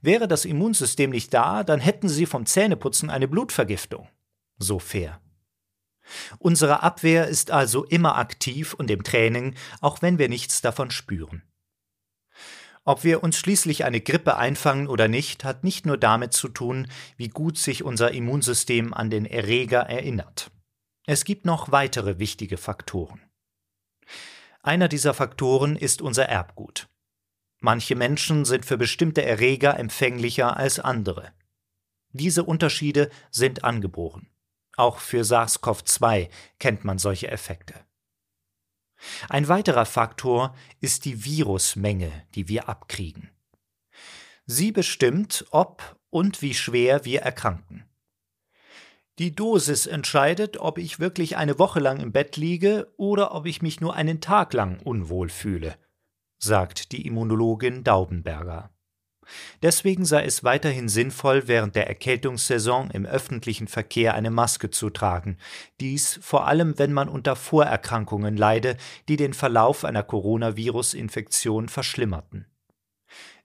Wäre 0.00 0.28
das 0.28 0.44
Immunsystem 0.44 1.10
nicht 1.10 1.34
da, 1.34 1.64
dann 1.64 1.80
hätten 1.80 2.08
sie 2.08 2.26
vom 2.26 2.46
Zähneputzen 2.46 3.10
eine 3.10 3.28
Blutvergiftung. 3.28 4.08
So 4.58 4.78
fair. 4.78 5.20
Unsere 6.38 6.82
Abwehr 6.82 7.26
ist 7.26 7.50
also 7.50 7.84
immer 7.84 8.16
aktiv 8.16 8.74
und 8.74 8.90
im 8.90 9.02
Training, 9.02 9.54
auch 9.80 10.02
wenn 10.02 10.18
wir 10.18 10.28
nichts 10.28 10.60
davon 10.60 10.90
spüren. 10.90 11.42
Ob 12.84 13.04
wir 13.04 13.22
uns 13.22 13.36
schließlich 13.36 13.84
eine 13.84 14.00
Grippe 14.00 14.38
einfangen 14.38 14.88
oder 14.88 15.08
nicht, 15.08 15.44
hat 15.44 15.62
nicht 15.62 15.84
nur 15.84 15.98
damit 15.98 16.32
zu 16.32 16.48
tun, 16.48 16.88
wie 17.18 17.28
gut 17.28 17.58
sich 17.58 17.84
unser 17.84 18.12
Immunsystem 18.12 18.94
an 18.94 19.10
den 19.10 19.26
Erreger 19.26 19.80
erinnert. 19.80 20.50
Es 21.06 21.24
gibt 21.24 21.44
noch 21.44 21.70
weitere 21.70 22.18
wichtige 22.18 22.56
Faktoren. 22.56 23.20
Einer 24.62 24.88
dieser 24.88 25.12
Faktoren 25.12 25.76
ist 25.76 26.00
unser 26.00 26.26
Erbgut. 26.26 26.88
Manche 27.60 27.96
Menschen 27.96 28.44
sind 28.44 28.64
für 28.64 28.78
bestimmte 28.78 29.24
Erreger 29.24 29.78
empfänglicher 29.78 30.56
als 30.56 30.78
andere. 30.78 31.32
Diese 32.12 32.44
Unterschiede 32.44 33.10
sind 33.30 33.64
angeboren. 33.64 34.28
Auch 34.76 34.98
für 34.98 35.24
SARS-CoV-2 35.24 36.28
kennt 36.58 36.84
man 36.84 36.98
solche 36.98 37.28
Effekte. 37.28 37.74
Ein 39.28 39.48
weiterer 39.48 39.86
Faktor 39.86 40.54
ist 40.80 41.04
die 41.04 41.24
Virusmenge, 41.24 42.10
die 42.34 42.48
wir 42.48 42.68
abkriegen. 42.68 43.30
Sie 44.46 44.72
bestimmt, 44.72 45.44
ob 45.50 45.96
und 46.10 46.42
wie 46.42 46.54
schwer 46.54 47.04
wir 47.04 47.22
erkranken. 47.22 47.84
Die 49.18 49.34
Dosis 49.34 49.86
entscheidet, 49.86 50.58
ob 50.58 50.78
ich 50.78 51.00
wirklich 51.00 51.36
eine 51.36 51.58
Woche 51.58 51.80
lang 51.80 51.98
im 51.98 52.12
Bett 52.12 52.36
liege 52.36 52.92
oder 52.96 53.34
ob 53.34 53.46
ich 53.46 53.62
mich 53.62 53.80
nur 53.80 53.94
einen 53.94 54.20
Tag 54.20 54.52
lang 54.52 54.80
unwohl 54.80 55.28
fühle, 55.28 55.76
sagt 56.38 56.92
die 56.92 57.06
Immunologin 57.06 57.84
Daubenberger. 57.84 58.70
Deswegen 59.62 60.04
sei 60.04 60.24
es 60.24 60.44
weiterhin 60.44 60.88
sinnvoll, 60.88 61.48
während 61.48 61.74
der 61.76 61.86
Erkältungssaison 61.86 62.90
im 62.90 63.04
öffentlichen 63.04 63.68
Verkehr 63.68 64.14
eine 64.14 64.30
Maske 64.30 64.70
zu 64.70 64.90
tragen. 64.90 65.36
Dies 65.80 66.18
vor 66.22 66.46
allem, 66.46 66.78
wenn 66.78 66.92
man 66.92 67.08
unter 67.08 67.36
Vorerkrankungen 67.36 68.36
leide, 68.36 68.76
die 69.08 69.16
den 69.16 69.34
Verlauf 69.34 69.84
einer 69.84 70.02
Coronavirus-Infektion 70.02 71.68
verschlimmerten. 71.68 72.46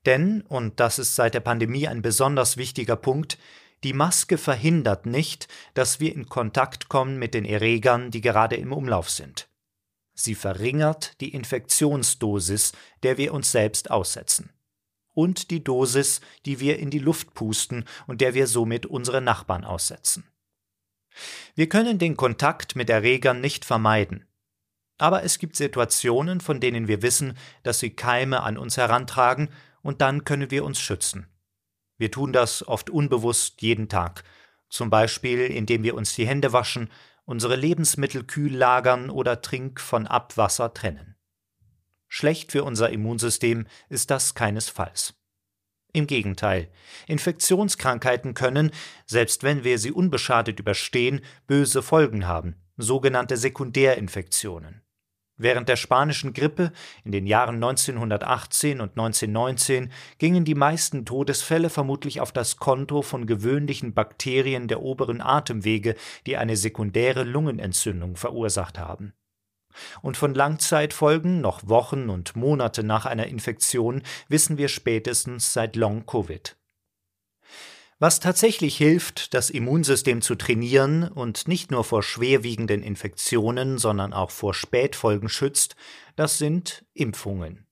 Denn, 0.05 0.41
und 0.41 0.79
das 0.79 0.99
ist 0.99 1.15
seit 1.15 1.33
der 1.33 1.39
Pandemie 1.39 1.87
ein 1.87 2.01
besonders 2.01 2.57
wichtiger 2.57 2.95
Punkt, 2.95 3.37
die 3.83 3.93
Maske 3.93 4.37
verhindert 4.37 5.05
nicht, 5.05 5.47
dass 5.73 5.99
wir 5.99 6.13
in 6.13 6.27
Kontakt 6.27 6.87
kommen 6.87 7.19
mit 7.19 7.33
den 7.33 7.43
Erregern, 7.43 8.11
die 8.11 8.21
gerade 8.21 8.55
im 8.55 8.71
Umlauf 8.71 9.09
sind. 9.09 9.49
Sie 10.13 10.35
verringert 10.35 11.19
die 11.21 11.33
Infektionsdosis, 11.33 12.73
der 13.01 13.17
wir 13.17 13.33
uns 13.33 13.51
selbst 13.51 13.89
aussetzen 13.89 14.53
und 15.13 15.51
die 15.51 15.63
Dosis, 15.63 16.21
die 16.45 16.59
wir 16.59 16.79
in 16.79 16.89
die 16.89 16.99
Luft 16.99 17.33
pusten 17.33 17.85
und 18.07 18.21
der 18.21 18.33
wir 18.33 18.47
somit 18.47 18.85
unsere 18.85 19.21
Nachbarn 19.21 19.63
aussetzen. 19.63 20.27
Wir 21.55 21.69
können 21.69 21.99
den 21.99 22.17
Kontakt 22.17 22.75
mit 22.75 22.89
Erregern 22.89 23.39
nicht 23.39 23.65
vermeiden. 23.65 24.25
Aber 24.97 25.23
es 25.23 25.37
gibt 25.37 25.55
Situationen, 25.55 26.41
von 26.41 26.59
denen 26.59 26.87
wir 26.87 27.01
wissen, 27.01 27.37
dass 27.61 27.79
sie 27.79 27.91
Keime 27.91 28.41
an 28.41 28.57
uns 28.57 28.77
herantragen, 28.77 29.49
und 29.81 29.99
dann 29.99 30.23
können 30.23 30.49
wir 30.49 30.63
uns 30.63 30.79
schützen. 30.79 31.27
Wir 31.97 32.09
tun 32.09 32.31
das 32.31 32.65
oft 32.65 32.89
unbewusst 32.89 33.61
jeden 33.61 33.89
Tag, 33.89 34.23
zum 34.69 34.89
Beispiel 34.89 35.41
indem 35.41 35.83
wir 35.83 35.95
uns 35.95 36.15
die 36.15 36.25
Hände 36.25 36.53
waschen, 36.53 36.89
unsere 37.25 37.55
Lebensmittel 37.55 38.23
kühl 38.23 38.55
lagern 38.55 39.09
oder 39.09 39.41
Trink 39.41 39.79
von 39.79 40.07
Abwasser 40.07 40.73
trennen. 40.73 41.15
Schlecht 42.07 42.51
für 42.51 42.63
unser 42.63 42.89
Immunsystem 42.89 43.65
ist 43.89 44.11
das 44.11 44.35
keinesfalls. 44.35 45.15
Im 45.93 46.07
Gegenteil, 46.07 46.69
Infektionskrankheiten 47.07 48.33
können, 48.33 48.71
selbst 49.05 49.43
wenn 49.43 49.63
wir 49.63 49.77
sie 49.77 49.91
unbeschadet 49.91 50.59
überstehen, 50.59 51.21
böse 51.47 51.83
Folgen 51.83 52.27
haben, 52.27 52.55
sogenannte 52.77 53.37
Sekundärinfektionen. 53.37 54.81
Während 55.37 55.67
der 55.67 55.77
spanischen 55.77 56.33
Grippe 56.33 56.71
in 57.03 57.11
den 57.11 57.25
Jahren 57.25 57.55
1918 57.55 58.81
und 58.81 58.91
1919 58.91 59.91
gingen 60.19 60.45
die 60.45 60.53
meisten 60.53 61.05
Todesfälle 61.05 61.71
vermutlich 61.71 62.21
auf 62.21 62.31
das 62.31 62.57
Konto 62.57 63.01
von 63.01 63.25
gewöhnlichen 63.25 63.93
Bakterien 63.93 64.67
der 64.67 64.81
oberen 64.81 65.21
Atemwege, 65.21 65.95
die 66.27 66.37
eine 66.37 66.55
sekundäre 66.55 67.23
Lungenentzündung 67.23 68.15
verursacht 68.15 68.77
haben. 68.77 69.13
Und 70.03 70.17
von 70.17 70.35
Langzeitfolgen 70.35 71.41
noch 71.41 71.67
Wochen 71.67 72.09
und 72.09 72.35
Monate 72.35 72.83
nach 72.83 73.07
einer 73.07 73.25
Infektion 73.25 74.03
wissen 74.27 74.59
wir 74.59 74.67
spätestens 74.67 75.51
seit 75.51 75.75
Long-Covid. 75.75 76.55
Was 78.03 78.19
tatsächlich 78.19 78.75
hilft, 78.75 79.33
das 79.33 79.49
Immunsystem 79.49 80.21
zu 80.21 80.35
trainieren 80.35 81.07
und 81.07 81.47
nicht 81.47 81.71
nur 81.71 81.85
vor 81.85 82.03
schwerwiegenden 82.03 82.83
Infektionen, 82.83 83.77
sondern 83.77 84.11
auch 84.11 84.29
vor 84.29 84.53
Spätfolgen 84.53 85.29
schützt, 85.29 85.77
das 86.17 86.37
sind 86.37 86.83
Impfungen. 86.93 87.65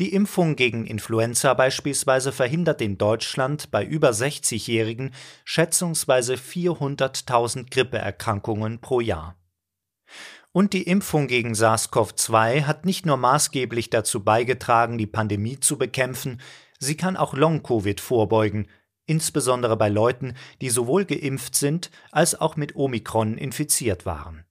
Die 0.00 0.12
Impfung 0.12 0.56
gegen 0.56 0.86
Influenza 0.86 1.54
beispielsweise 1.54 2.32
verhindert 2.32 2.80
in 2.80 2.98
Deutschland 2.98 3.70
bei 3.70 3.84
über 3.84 4.10
60-Jährigen 4.10 5.14
schätzungsweise 5.44 6.34
400.000 6.34 7.70
Grippeerkrankungen 7.70 8.80
pro 8.80 8.98
Jahr. 8.98 9.36
Und 10.50 10.72
die 10.72 10.82
Impfung 10.82 11.28
gegen 11.28 11.52
SARS-CoV-2 11.52 12.64
hat 12.64 12.86
nicht 12.86 13.06
nur 13.06 13.18
maßgeblich 13.18 13.88
dazu 13.88 14.24
beigetragen, 14.24 14.98
die 14.98 15.06
Pandemie 15.06 15.60
zu 15.60 15.78
bekämpfen, 15.78 16.40
sie 16.80 16.96
kann 16.96 17.16
auch 17.16 17.34
Long-Covid 17.34 18.00
vorbeugen, 18.00 18.66
insbesondere 19.06 19.76
bei 19.76 19.88
Leuten, 19.88 20.34
die 20.60 20.70
sowohl 20.70 21.04
geimpft 21.04 21.54
sind 21.54 21.90
als 22.10 22.34
auch 22.40 22.56
mit 22.56 22.76
Omikron 22.76 23.38
infiziert 23.38 24.06
waren. 24.06 24.44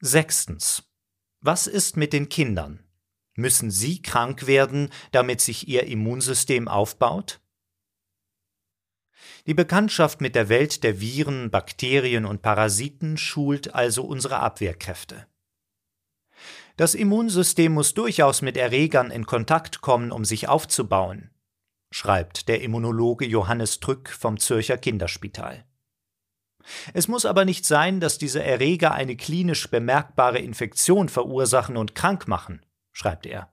Sechstens. 0.00 0.84
Was 1.40 1.66
ist 1.66 1.96
mit 1.96 2.12
den 2.12 2.28
Kindern? 2.28 2.84
Müssen 3.34 3.70
sie 3.70 4.02
krank 4.02 4.46
werden, 4.46 4.90
damit 5.12 5.40
sich 5.40 5.68
ihr 5.68 5.84
Immunsystem 5.84 6.66
aufbaut? 6.66 7.40
Die 9.46 9.54
Bekanntschaft 9.54 10.20
mit 10.20 10.34
der 10.34 10.48
Welt 10.48 10.84
der 10.84 11.00
Viren, 11.00 11.50
Bakterien 11.50 12.24
und 12.24 12.42
Parasiten 12.42 13.16
schult 13.16 13.74
also 13.74 14.04
unsere 14.04 14.40
Abwehrkräfte. 14.40 15.26
Das 16.76 16.94
Immunsystem 16.94 17.72
muss 17.72 17.94
durchaus 17.94 18.42
mit 18.42 18.56
Erregern 18.56 19.10
in 19.10 19.26
Kontakt 19.26 19.80
kommen, 19.80 20.12
um 20.12 20.24
sich 20.24 20.48
aufzubauen, 20.48 21.30
schreibt 21.90 22.48
der 22.48 22.62
Immunologe 22.62 23.26
Johannes 23.26 23.80
Trück 23.80 24.10
vom 24.10 24.38
Zürcher 24.38 24.78
Kinderspital. 24.78 25.64
Es 26.92 27.08
muss 27.08 27.24
aber 27.24 27.44
nicht 27.44 27.64
sein, 27.64 28.00
dass 28.00 28.18
diese 28.18 28.42
Erreger 28.42 28.92
eine 28.92 29.16
klinisch 29.16 29.70
bemerkbare 29.70 30.38
Infektion 30.38 31.08
verursachen 31.08 31.76
und 31.76 31.94
krank 31.94 32.28
machen, 32.28 32.64
schreibt 32.92 33.26
er. 33.26 33.52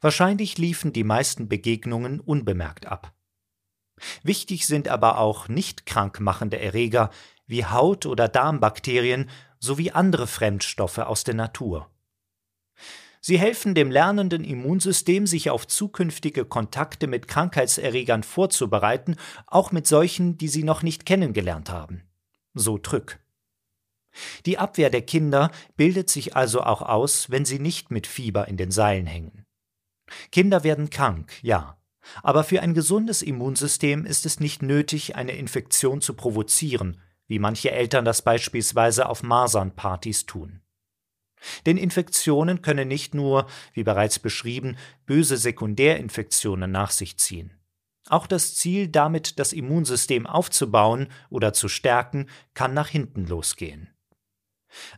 Wahrscheinlich 0.00 0.58
liefen 0.58 0.92
die 0.92 1.04
meisten 1.04 1.48
Begegnungen 1.48 2.20
unbemerkt 2.20 2.86
ab. 2.86 3.12
Wichtig 4.22 4.66
sind 4.66 4.88
aber 4.88 5.18
auch 5.18 5.48
nicht 5.48 5.86
krankmachende 5.86 6.58
Erreger 6.58 7.10
wie 7.46 7.64
Haut- 7.64 8.06
oder 8.06 8.28
Darmbakterien 8.28 9.28
sowie 9.58 9.90
andere 9.90 10.26
Fremdstoffe 10.26 10.98
aus 10.98 11.24
der 11.24 11.34
Natur. 11.34 11.90
Sie 13.20 13.38
helfen 13.38 13.74
dem 13.74 13.90
lernenden 13.90 14.44
Immunsystem, 14.44 15.26
sich 15.26 15.50
auf 15.50 15.66
zukünftige 15.66 16.44
Kontakte 16.44 17.06
mit 17.06 17.28
Krankheitserregern 17.28 18.22
vorzubereiten, 18.22 19.16
auch 19.46 19.72
mit 19.72 19.86
solchen, 19.86 20.38
die 20.38 20.48
sie 20.48 20.62
noch 20.62 20.82
nicht 20.82 21.04
kennengelernt 21.04 21.70
haben. 21.70 22.02
So 22.54 22.78
Trück. 22.78 23.18
Die 24.46 24.58
Abwehr 24.58 24.90
der 24.90 25.02
Kinder 25.02 25.50
bildet 25.76 26.10
sich 26.10 26.36
also 26.36 26.62
auch 26.62 26.82
aus, 26.82 27.30
wenn 27.30 27.44
sie 27.44 27.58
nicht 27.58 27.90
mit 27.90 28.06
Fieber 28.06 28.48
in 28.48 28.56
den 28.56 28.70
Seilen 28.70 29.06
hängen. 29.06 29.44
Kinder 30.32 30.64
werden 30.64 30.90
krank, 30.90 31.32
ja, 31.42 31.78
aber 32.22 32.44
für 32.44 32.62
ein 32.62 32.74
gesundes 32.74 33.22
Immunsystem 33.22 34.06
ist 34.06 34.26
es 34.26 34.40
nicht 34.40 34.62
nötig, 34.62 35.16
eine 35.16 35.32
Infektion 35.32 36.00
zu 36.00 36.14
provozieren, 36.14 37.00
wie 37.26 37.38
manche 37.38 37.70
Eltern 37.70 38.04
das 38.04 38.22
beispielsweise 38.22 39.08
auf 39.08 39.22
Masernpartys 39.22 40.26
tun. 40.26 40.62
Denn 41.66 41.76
Infektionen 41.76 42.62
können 42.62 42.88
nicht 42.88 43.14
nur, 43.14 43.46
wie 43.72 43.84
bereits 43.84 44.18
beschrieben, 44.18 44.76
böse 45.06 45.36
Sekundärinfektionen 45.36 46.70
nach 46.70 46.90
sich 46.90 47.18
ziehen. 47.18 47.52
Auch 48.08 48.26
das 48.26 48.54
Ziel, 48.54 48.88
damit 48.88 49.38
das 49.38 49.52
Immunsystem 49.52 50.26
aufzubauen 50.26 51.08
oder 51.30 51.52
zu 51.52 51.68
stärken, 51.68 52.26
kann 52.54 52.72
nach 52.74 52.88
hinten 52.88 53.26
losgehen. 53.26 53.90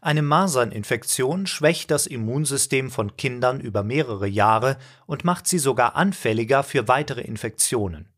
Eine 0.00 0.22
Maserninfektion 0.22 1.46
schwächt 1.46 1.90
das 1.90 2.06
Immunsystem 2.06 2.90
von 2.90 3.16
Kindern 3.16 3.60
über 3.60 3.82
mehrere 3.82 4.26
Jahre 4.26 4.78
und 5.06 5.24
macht 5.24 5.46
sie 5.46 5.58
sogar 5.58 5.96
anfälliger 5.96 6.62
für 6.62 6.88
weitere 6.88 7.20
Infektionen. 7.20 8.08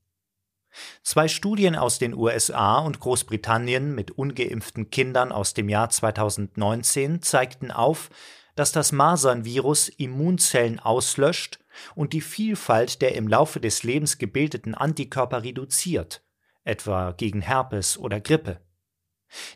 Zwei 1.02 1.28
Studien 1.28 1.76
aus 1.76 1.98
den 1.98 2.14
USA 2.14 2.78
und 2.78 3.00
Großbritannien 3.00 3.94
mit 3.94 4.10
ungeimpften 4.12 4.90
Kindern 4.90 5.32
aus 5.32 5.54
dem 5.54 5.68
Jahr 5.68 5.90
2019 5.90 7.22
zeigten 7.22 7.70
auf, 7.70 8.10
dass 8.54 8.72
das 8.72 8.92
Masernvirus 8.92 9.88
Immunzellen 9.88 10.78
auslöscht 10.78 11.58
und 11.94 12.12
die 12.12 12.20
Vielfalt 12.20 13.02
der 13.02 13.14
im 13.14 13.28
Laufe 13.28 13.60
des 13.60 13.82
Lebens 13.82 14.18
gebildeten 14.18 14.74
Antikörper 14.74 15.42
reduziert, 15.42 16.22
etwa 16.64 17.12
gegen 17.12 17.40
Herpes 17.40 17.96
oder 17.98 18.20
Grippe. 18.20 18.60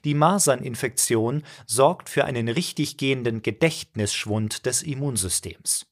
Die 0.04 0.14
Maserninfektion 0.14 1.42
sorgt 1.66 2.08
für 2.08 2.24
einen 2.24 2.48
richtig 2.48 2.96
gehenden 2.96 3.42
Gedächtnisschwund 3.42 4.64
des 4.64 4.82
Immunsystems. 4.82 5.86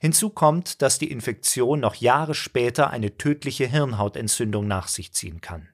Hinzu 0.00 0.30
kommt, 0.30 0.82
dass 0.82 0.98
die 0.98 1.10
Infektion 1.10 1.80
noch 1.80 1.94
Jahre 1.94 2.34
später 2.34 2.90
eine 2.90 3.16
tödliche 3.16 3.66
Hirnhautentzündung 3.66 4.66
nach 4.66 4.88
sich 4.88 5.12
ziehen 5.12 5.40
kann. 5.40 5.68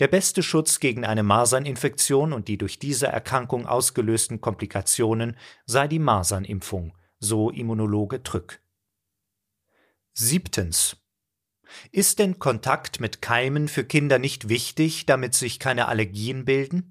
Der 0.00 0.08
beste 0.08 0.42
Schutz 0.42 0.80
gegen 0.80 1.04
eine 1.04 1.22
Maserninfektion 1.22 2.32
und 2.32 2.48
die 2.48 2.56
durch 2.56 2.78
diese 2.78 3.08
Erkrankung 3.08 3.66
ausgelösten 3.66 4.40
Komplikationen 4.40 5.36
sei 5.66 5.88
die 5.88 5.98
Masernimpfung, 5.98 6.96
so 7.18 7.50
Immunologe 7.50 8.22
Trück. 8.22 8.62
Siebtens. 10.14 10.96
Ist 11.92 12.18
denn 12.18 12.38
Kontakt 12.38 12.98
mit 12.98 13.22
Keimen 13.22 13.68
für 13.68 13.84
Kinder 13.84 14.18
nicht 14.18 14.48
wichtig, 14.48 15.06
damit 15.06 15.34
sich 15.34 15.58
keine 15.58 15.86
Allergien 15.86 16.44
bilden? 16.44 16.89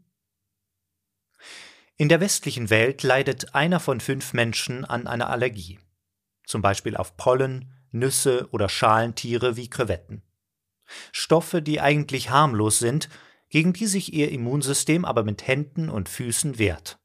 In 1.99 2.07
der 2.07 2.21
westlichen 2.21 2.69
Welt 2.69 3.03
leidet 3.03 3.53
einer 3.53 3.81
von 3.81 3.99
fünf 3.99 4.31
Menschen 4.31 4.85
an 4.85 5.05
einer 5.05 5.29
Allergie, 5.29 5.79
zum 6.45 6.61
Beispiel 6.61 6.95
auf 6.95 7.17
Pollen, 7.17 7.73
Nüsse 7.91 8.47
oder 8.51 8.69
Schalentiere 8.69 9.57
wie 9.57 9.69
Krevetten. 9.69 10.23
Stoffe, 11.11 11.61
die 11.61 11.81
eigentlich 11.81 12.29
harmlos 12.29 12.79
sind, 12.79 13.09
gegen 13.49 13.73
die 13.73 13.85
sich 13.85 14.13
ihr 14.13 14.31
Immunsystem 14.31 15.03
aber 15.03 15.25
mit 15.25 15.45
Händen 15.45 15.89
und 15.89 16.07
Füßen 16.07 16.57
wehrt. 16.57 16.99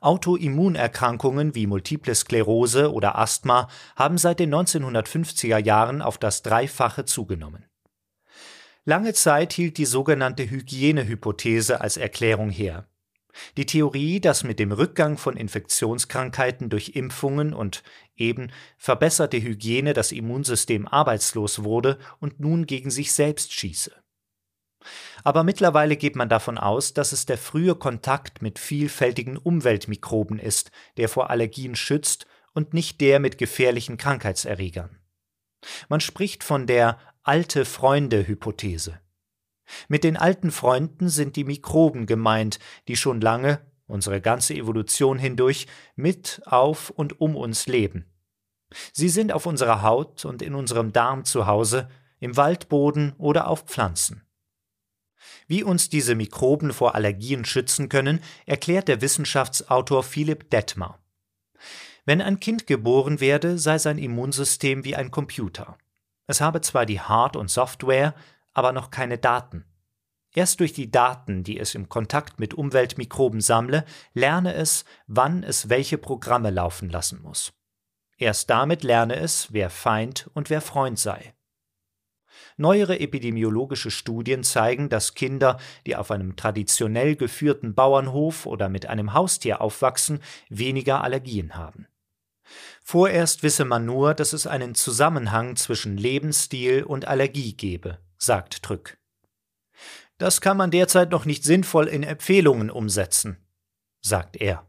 Autoimmunerkrankungen 0.00 1.54
wie 1.54 1.68
Multiple 1.68 2.16
Sklerose 2.16 2.92
oder 2.92 3.16
Asthma 3.16 3.68
haben 3.94 4.18
seit 4.18 4.40
den 4.40 4.52
1950er 4.52 5.58
Jahren 5.58 6.02
auf 6.02 6.18
das 6.18 6.42
Dreifache 6.42 7.04
zugenommen. 7.04 7.64
Lange 8.84 9.14
Zeit 9.14 9.52
hielt 9.52 9.78
die 9.78 9.86
sogenannte 9.86 10.50
Hygienehypothese 10.50 11.80
als 11.80 11.96
Erklärung 11.96 12.50
her. 12.50 12.89
Die 13.56 13.66
Theorie, 13.66 14.20
dass 14.20 14.44
mit 14.44 14.58
dem 14.58 14.72
Rückgang 14.72 15.18
von 15.18 15.36
Infektionskrankheiten 15.36 16.68
durch 16.68 16.90
Impfungen 16.96 17.54
und 17.54 17.82
eben 18.16 18.50
verbesserte 18.76 19.40
Hygiene 19.40 19.92
das 19.92 20.12
Immunsystem 20.12 20.86
arbeitslos 20.86 21.64
wurde 21.64 21.98
und 22.18 22.40
nun 22.40 22.66
gegen 22.66 22.90
sich 22.90 23.12
selbst 23.12 23.52
schieße. 23.52 23.92
Aber 25.24 25.44
mittlerweile 25.44 25.96
geht 25.96 26.16
man 26.16 26.28
davon 26.28 26.58
aus, 26.58 26.94
dass 26.94 27.12
es 27.12 27.26
der 27.26 27.38
frühe 27.38 27.74
Kontakt 27.74 28.40
mit 28.40 28.58
vielfältigen 28.58 29.36
Umweltmikroben 29.36 30.38
ist, 30.38 30.70
der 30.96 31.08
vor 31.08 31.30
Allergien 31.30 31.76
schützt 31.76 32.26
und 32.54 32.74
nicht 32.74 33.00
der 33.00 33.20
mit 33.20 33.38
gefährlichen 33.38 33.96
Krankheitserregern. 33.96 34.98
Man 35.88 36.00
spricht 36.00 36.42
von 36.42 36.66
der 36.66 36.98
alte 37.22 37.64
Freunde 37.64 38.26
Hypothese. 38.26 38.98
Mit 39.88 40.04
den 40.04 40.16
alten 40.16 40.50
Freunden 40.50 41.08
sind 41.08 41.36
die 41.36 41.44
Mikroben 41.44 42.06
gemeint, 42.06 42.58
die 42.88 42.96
schon 42.96 43.20
lange, 43.20 43.60
unsere 43.86 44.20
ganze 44.20 44.54
Evolution 44.54 45.18
hindurch, 45.18 45.66
mit, 45.96 46.40
auf 46.46 46.90
und 46.90 47.20
um 47.20 47.36
uns 47.36 47.66
leben. 47.66 48.06
Sie 48.92 49.08
sind 49.08 49.32
auf 49.32 49.46
unserer 49.46 49.82
Haut 49.82 50.24
und 50.24 50.42
in 50.42 50.54
unserem 50.54 50.92
Darm 50.92 51.24
zu 51.24 51.46
Hause, 51.46 51.88
im 52.20 52.36
Waldboden 52.36 53.14
oder 53.18 53.48
auf 53.48 53.62
Pflanzen. 53.62 54.22
Wie 55.46 55.64
uns 55.64 55.88
diese 55.88 56.14
Mikroben 56.14 56.72
vor 56.72 56.94
Allergien 56.94 57.44
schützen 57.44 57.88
können, 57.88 58.20
erklärt 58.46 58.88
der 58.88 59.00
Wissenschaftsautor 59.00 60.02
Philipp 60.02 60.50
Detmer. 60.50 60.98
Wenn 62.04 62.22
ein 62.22 62.40
Kind 62.40 62.66
geboren 62.66 63.20
werde, 63.20 63.58
sei 63.58 63.78
sein 63.78 63.98
Immunsystem 63.98 64.84
wie 64.84 64.96
ein 64.96 65.10
Computer. 65.10 65.76
Es 66.26 66.40
habe 66.40 66.60
zwar 66.60 66.86
die 66.86 67.00
Hard- 67.00 67.36
und 67.36 67.50
Software, 67.50 68.14
aber 68.52 68.72
noch 68.72 68.90
keine 68.90 69.18
Daten. 69.18 69.64
Erst 70.32 70.60
durch 70.60 70.72
die 70.72 70.90
Daten, 70.90 71.42
die 71.42 71.58
es 71.58 71.74
im 71.74 71.88
Kontakt 71.88 72.38
mit 72.38 72.54
Umweltmikroben 72.54 73.40
sammle, 73.40 73.84
lerne 74.14 74.54
es, 74.54 74.84
wann 75.06 75.42
es 75.42 75.68
welche 75.68 75.98
Programme 75.98 76.50
laufen 76.50 76.88
lassen 76.88 77.20
muss. 77.20 77.52
Erst 78.16 78.50
damit 78.50 78.84
lerne 78.84 79.16
es, 79.16 79.52
wer 79.52 79.70
Feind 79.70 80.30
und 80.34 80.50
wer 80.50 80.60
Freund 80.60 80.98
sei. 80.98 81.34
Neuere 82.56 83.00
epidemiologische 83.00 83.90
Studien 83.90 84.44
zeigen, 84.44 84.88
dass 84.88 85.14
Kinder, 85.14 85.58
die 85.86 85.96
auf 85.96 86.10
einem 86.10 86.36
traditionell 86.36 87.16
geführten 87.16 87.74
Bauernhof 87.74 88.46
oder 88.46 88.68
mit 88.68 88.86
einem 88.86 89.14
Haustier 89.14 89.60
aufwachsen, 89.60 90.20
weniger 90.48 91.02
Allergien 91.02 91.56
haben. 91.56 91.86
Vorerst 92.82 93.42
wisse 93.42 93.64
man 93.64 93.86
nur, 93.86 94.14
dass 94.14 94.32
es 94.32 94.46
einen 94.46 94.74
Zusammenhang 94.74 95.56
zwischen 95.56 95.96
Lebensstil 95.96 96.82
und 96.82 97.08
Allergie 97.08 97.54
gebe, 97.54 97.98
sagt 98.20 98.62
Trück. 98.62 98.98
Das 100.18 100.40
kann 100.40 100.56
man 100.56 100.70
derzeit 100.70 101.10
noch 101.10 101.24
nicht 101.24 101.44
sinnvoll 101.44 101.88
in 101.88 102.02
Empfehlungen 102.02 102.70
umsetzen, 102.70 103.44
sagt 104.00 104.36
er. 104.36 104.66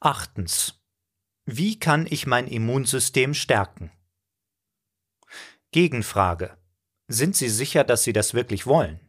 Achtens. 0.00 0.82
Wie 1.44 1.78
kann 1.78 2.06
ich 2.08 2.26
mein 2.26 2.46
Immunsystem 2.46 3.34
stärken? 3.34 3.90
Gegenfrage. 5.70 6.58
Sind 7.06 7.36
Sie 7.36 7.48
sicher, 7.48 7.84
dass 7.84 8.02
Sie 8.02 8.12
das 8.12 8.34
wirklich 8.34 8.66
wollen? 8.66 9.00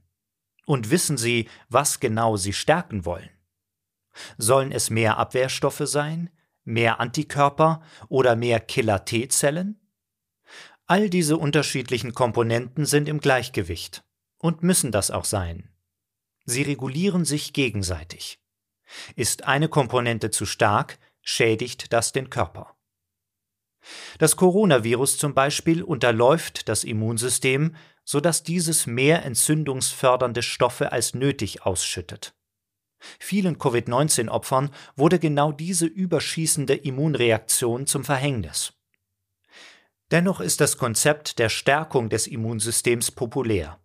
Und 0.65 0.91
wissen 0.91 1.17
Sie, 1.17 1.49
was 1.67 1.99
genau 1.99 2.37
Sie 2.37 2.53
stärken 2.53 3.05
wollen? 3.05 3.29
Sollen 4.37 4.71
es 4.71 4.89
mehr 4.89 5.17
Abwehrstoffe 5.17 5.81
sein, 5.85 6.29
mehr 6.63 6.99
Antikörper 6.99 7.81
oder 8.07 8.35
mehr 8.35 8.59
Killer-T-Zellen? 8.59 9.78
All 10.89 11.07
diese 11.07 11.37
unterschiedlichen 11.37 12.15
Komponenten 12.15 12.83
sind 12.83 13.07
im 13.07 13.19
Gleichgewicht 13.19 14.03
und 14.39 14.63
müssen 14.63 14.91
das 14.91 15.11
auch 15.11 15.23
sein. 15.23 15.69
Sie 16.45 16.63
regulieren 16.63 17.25
sich 17.25 17.53
gegenseitig. 17.53 18.39
Ist 19.15 19.43
eine 19.43 19.69
Komponente 19.69 20.31
zu 20.31 20.47
stark, 20.47 20.97
schädigt 21.21 21.93
das 21.93 22.11
den 22.11 22.31
Körper. 22.31 22.75
Das 24.17 24.35
Coronavirus 24.35 25.19
zum 25.19 25.35
Beispiel 25.35 25.83
unterläuft 25.83 26.67
das 26.67 26.83
Immunsystem, 26.83 27.75
sodass 28.03 28.41
dieses 28.41 28.87
mehr 28.87 29.23
entzündungsfördernde 29.25 30.41
Stoffe 30.41 30.91
als 30.91 31.13
nötig 31.13 31.67
ausschüttet. 31.67 32.33
Vielen 33.19 33.59
Covid-19-Opfern 33.59 34.71
wurde 34.95 35.19
genau 35.19 35.51
diese 35.51 35.85
überschießende 35.85 36.73
Immunreaktion 36.73 37.85
zum 37.85 38.03
Verhängnis. 38.03 38.73
Dennoch 40.11 40.39
ist 40.39 40.59
das 40.59 40.77
Konzept 40.77 41.37
der 41.37 41.49
Stärkung 41.49 42.09
des 42.09 42.25
Immunsystems 42.25 43.11
populär. 43.11 43.79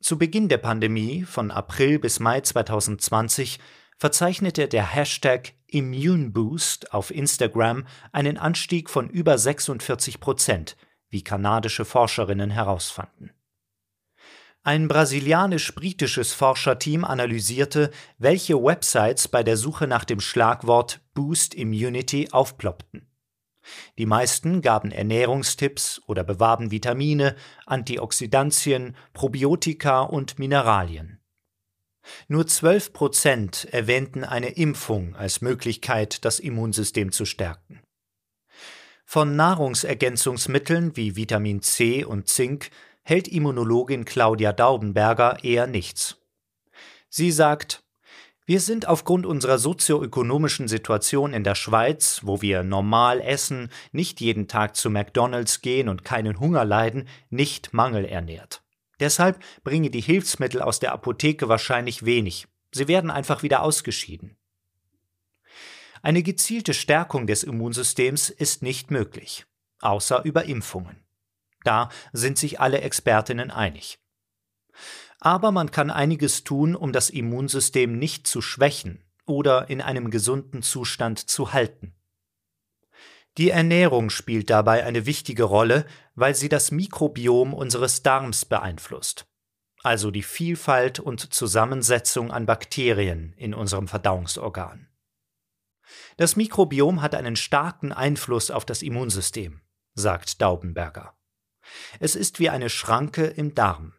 Zu 0.00 0.18
Beginn 0.18 0.48
der 0.48 0.58
Pandemie 0.58 1.24
von 1.24 1.50
April 1.50 1.98
bis 1.98 2.20
Mai 2.20 2.40
2020 2.40 3.60
verzeichnete 3.98 4.66
der 4.66 4.94
Hashtag 4.94 5.52
ImmuneBoost 5.66 6.92
auf 6.92 7.10
Instagram 7.10 7.86
einen 8.12 8.38
Anstieg 8.38 8.88
von 8.88 9.08
über 9.08 9.36
46 9.36 10.20
Prozent, 10.20 10.76
wie 11.10 11.22
kanadische 11.22 11.84
Forscherinnen 11.84 12.50
herausfanden. 12.50 13.30
Ein 14.64 14.88
brasilianisch-britisches 14.88 16.32
Forscherteam 16.32 17.04
analysierte, 17.04 17.90
welche 18.18 18.54
Websites 18.54 19.28
bei 19.28 19.42
der 19.42 19.56
Suche 19.56 19.86
nach 19.86 20.04
dem 20.04 20.20
Schlagwort 20.20 21.00
Boost 21.14 21.54
Immunity 21.54 22.28
aufploppten. 22.30 23.11
Die 23.98 24.06
meisten 24.06 24.62
gaben 24.62 24.90
Ernährungstipps 24.90 26.00
oder 26.06 26.24
bewarben 26.24 26.70
Vitamine, 26.70 27.36
Antioxidantien, 27.66 28.96
Probiotika 29.12 30.02
und 30.02 30.38
Mineralien. 30.38 31.20
Nur 32.28 32.46
12 32.46 32.92
Prozent 32.92 33.68
erwähnten 33.70 34.24
eine 34.24 34.48
Impfung 34.48 35.14
als 35.14 35.40
Möglichkeit, 35.40 36.24
das 36.24 36.40
Immunsystem 36.40 37.12
zu 37.12 37.24
stärken. 37.24 37.80
Von 39.04 39.36
Nahrungsergänzungsmitteln 39.36 40.96
wie 40.96 41.16
Vitamin 41.16 41.62
C 41.62 42.04
und 42.04 42.28
Zink 42.28 42.70
hält 43.02 43.28
Immunologin 43.28 44.04
Claudia 44.04 44.52
Daubenberger 44.52 45.44
eher 45.44 45.66
nichts. 45.66 46.16
Sie 47.08 47.30
sagt, 47.30 47.81
wir 48.44 48.60
sind 48.60 48.88
aufgrund 48.88 49.24
unserer 49.24 49.58
sozioökonomischen 49.58 50.66
Situation 50.66 51.32
in 51.32 51.44
der 51.44 51.54
Schweiz, 51.54 52.20
wo 52.24 52.42
wir 52.42 52.64
normal 52.64 53.20
essen, 53.20 53.70
nicht 53.92 54.20
jeden 54.20 54.48
Tag 54.48 54.76
zu 54.76 54.90
McDonald's 54.90 55.60
gehen 55.60 55.88
und 55.88 56.04
keinen 56.04 56.40
Hunger 56.40 56.64
leiden, 56.64 57.08
nicht 57.30 57.72
mangelernährt. 57.72 58.62
Deshalb 58.98 59.38
bringen 59.62 59.92
die 59.92 60.00
Hilfsmittel 60.00 60.60
aus 60.60 60.80
der 60.80 60.92
Apotheke 60.92 61.48
wahrscheinlich 61.48 62.04
wenig. 62.04 62.48
Sie 62.72 62.88
werden 62.88 63.10
einfach 63.10 63.42
wieder 63.42 63.62
ausgeschieden. 63.62 64.36
Eine 66.02 66.24
gezielte 66.24 66.74
Stärkung 66.74 67.28
des 67.28 67.44
Immunsystems 67.44 68.28
ist 68.28 68.62
nicht 68.62 68.90
möglich, 68.90 69.46
außer 69.80 70.24
über 70.24 70.44
Impfungen. 70.44 71.04
Da 71.62 71.90
sind 72.12 72.38
sich 72.38 72.60
alle 72.60 72.80
Expertinnen 72.80 73.52
einig. 73.52 74.00
Aber 75.24 75.52
man 75.52 75.70
kann 75.70 75.92
einiges 75.92 76.42
tun, 76.42 76.74
um 76.74 76.92
das 76.92 77.08
Immunsystem 77.08 77.96
nicht 77.96 78.26
zu 78.26 78.42
schwächen 78.42 79.04
oder 79.24 79.70
in 79.70 79.80
einem 79.80 80.10
gesunden 80.10 80.62
Zustand 80.62 81.30
zu 81.30 81.52
halten. 81.52 81.94
Die 83.38 83.50
Ernährung 83.50 84.10
spielt 84.10 84.50
dabei 84.50 84.84
eine 84.84 85.06
wichtige 85.06 85.44
Rolle, 85.44 85.86
weil 86.16 86.34
sie 86.34 86.48
das 86.48 86.72
Mikrobiom 86.72 87.54
unseres 87.54 88.02
Darms 88.02 88.44
beeinflusst, 88.44 89.28
also 89.84 90.10
die 90.10 90.24
Vielfalt 90.24 90.98
und 90.98 91.32
Zusammensetzung 91.32 92.32
an 92.32 92.44
Bakterien 92.44 93.32
in 93.36 93.54
unserem 93.54 93.86
Verdauungsorgan. 93.86 94.88
Das 96.16 96.34
Mikrobiom 96.34 97.00
hat 97.00 97.14
einen 97.14 97.36
starken 97.36 97.92
Einfluss 97.92 98.50
auf 98.50 98.64
das 98.64 98.82
Immunsystem, 98.82 99.60
sagt 99.94 100.42
Daubenberger. 100.42 101.14
Es 102.00 102.16
ist 102.16 102.40
wie 102.40 102.50
eine 102.50 102.68
Schranke 102.68 103.26
im 103.26 103.54
Darm. 103.54 103.94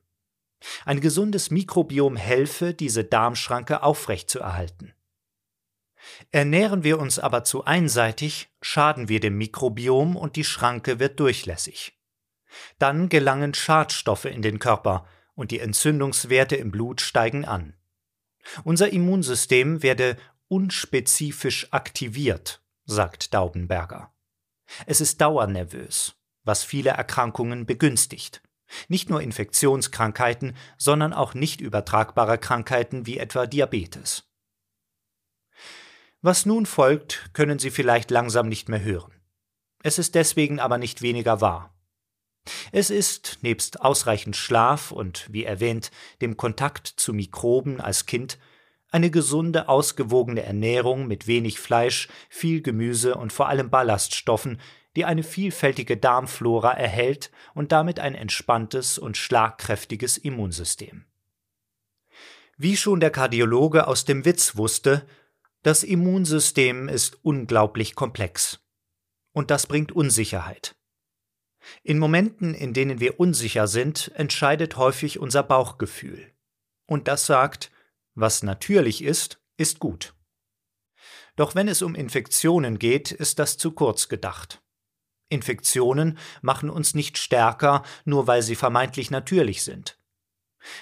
Ein 0.85 1.01
gesundes 1.01 1.51
Mikrobiom 1.51 2.15
helfe, 2.15 2.73
diese 2.73 3.03
Darmschranke 3.03 3.83
aufrechtzuerhalten. 3.83 4.93
Ernähren 6.31 6.83
wir 6.83 6.99
uns 6.99 7.19
aber 7.19 7.43
zu 7.43 7.65
einseitig, 7.65 8.49
schaden 8.61 9.09
wir 9.09 9.19
dem 9.19 9.37
Mikrobiom 9.37 10.15
und 10.15 10.35
die 10.35 10.43
Schranke 10.43 10.99
wird 10.99 11.19
durchlässig. 11.19 11.97
Dann 12.77 13.09
gelangen 13.09 13.53
Schadstoffe 13.53 14.25
in 14.25 14.41
den 14.41 14.59
Körper 14.59 15.07
und 15.33 15.51
die 15.51 15.59
Entzündungswerte 15.59 16.55
im 16.55 16.71
Blut 16.71 17.01
steigen 17.01 17.45
an. 17.45 17.73
Unser 18.63 18.91
Immunsystem 18.91 19.81
werde 19.81 20.17
unspezifisch 20.47 21.67
aktiviert, 21.71 22.61
sagt 22.85 23.33
Daubenberger. 23.33 24.13
Es 24.85 25.01
ist 25.01 25.21
dauernervös, 25.21 26.15
was 26.43 26.63
viele 26.63 26.91
Erkrankungen 26.91 27.65
begünstigt. 27.65 28.42
Nicht 28.87 29.09
nur 29.09 29.21
Infektionskrankheiten, 29.21 30.55
sondern 30.77 31.13
auch 31.13 31.33
nicht 31.33 31.61
übertragbare 31.61 32.37
Krankheiten 32.37 33.05
wie 33.05 33.17
etwa 33.17 33.45
Diabetes. 33.45 34.29
Was 36.21 36.45
nun 36.45 36.65
folgt, 36.65 37.29
können 37.33 37.59
Sie 37.59 37.69
vielleicht 37.69 38.09
langsam 38.09 38.47
nicht 38.47 38.69
mehr 38.69 38.81
hören. 38.81 39.11
Es 39.83 39.99
ist 39.99 40.15
deswegen 40.15 40.59
aber 40.59 40.77
nicht 40.77 41.01
weniger 41.01 41.41
wahr. 41.41 41.73
Es 42.71 42.89
ist, 42.89 43.39
nebst 43.41 43.81
ausreichend 43.81 44.35
Schlaf 44.35 44.91
und, 44.91 45.27
wie 45.31 45.43
erwähnt, 45.43 45.91
dem 46.21 46.37
Kontakt 46.37 46.87
zu 46.87 47.13
Mikroben 47.13 47.79
als 47.79 48.05
Kind, 48.05 48.37
eine 48.91 49.09
gesunde, 49.09 49.69
ausgewogene 49.69 50.43
Ernährung 50.43 51.07
mit 51.07 51.25
wenig 51.27 51.59
Fleisch, 51.59 52.07
viel 52.29 52.61
Gemüse 52.61 53.15
und 53.15 53.33
vor 53.33 53.49
allem 53.49 53.69
Ballaststoffen, 53.69 54.59
die 54.95 55.05
eine 55.05 55.23
vielfältige 55.23 55.97
Darmflora 55.97 56.71
erhält 56.71 57.31
und 57.53 57.71
damit 57.71 57.99
ein 57.99 58.15
entspanntes 58.15 58.97
und 58.97 59.17
schlagkräftiges 59.17 60.17
Immunsystem. 60.17 61.05
Wie 62.57 62.77
schon 62.77 62.99
der 62.99 63.09
Kardiologe 63.09 63.87
aus 63.87 64.05
dem 64.05 64.25
Witz 64.25 64.55
wusste, 64.55 65.07
das 65.63 65.83
Immunsystem 65.83 66.87
ist 66.87 67.23
unglaublich 67.23 67.95
komplex. 67.95 68.59
Und 69.31 69.49
das 69.49 69.65
bringt 69.65 69.91
Unsicherheit. 69.91 70.75
In 71.81 71.97
Momenten, 71.97 72.53
in 72.53 72.73
denen 72.73 72.99
wir 72.99 73.19
unsicher 73.19 73.67
sind, 73.67 74.11
entscheidet 74.15 74.77
häufig 74.77 75.19
unser 75.19 75.43
Bauchgefühl. 75.43 76.31
Und 76.85 77.07
das 77.07 77.25
sagt, 77.25 77.71
was 78.15 78.43
natürlich 78.43 79.03
ist, 79.03 79.41
ist 79.57 79.79
gut. 79.79 80.13
Doch 81.35 81.55
wenn 81.55 81.67
es 81.67 81.81
um 81.81 81.95
Infektionen 81.95 82.77
geht, 82.77 83.11
ist 83.11 83.39
das 83.39 83.57
zu 83.57 83.71
kurz 83.71 84.07
gedacht. 84.07 84.62
Infektionen 85.33 86.17
machen 86.41 86.69
uns 86.69 86.93
nicht 86.93 87.17
stärker, 87.17 87.83
nur 88.05 88.27
weil 88.27 88.41
sie 88.41 88.55
vermeintlich 88.55 89.11
natürlich 89.11 89.63
sind. 89.63 89.97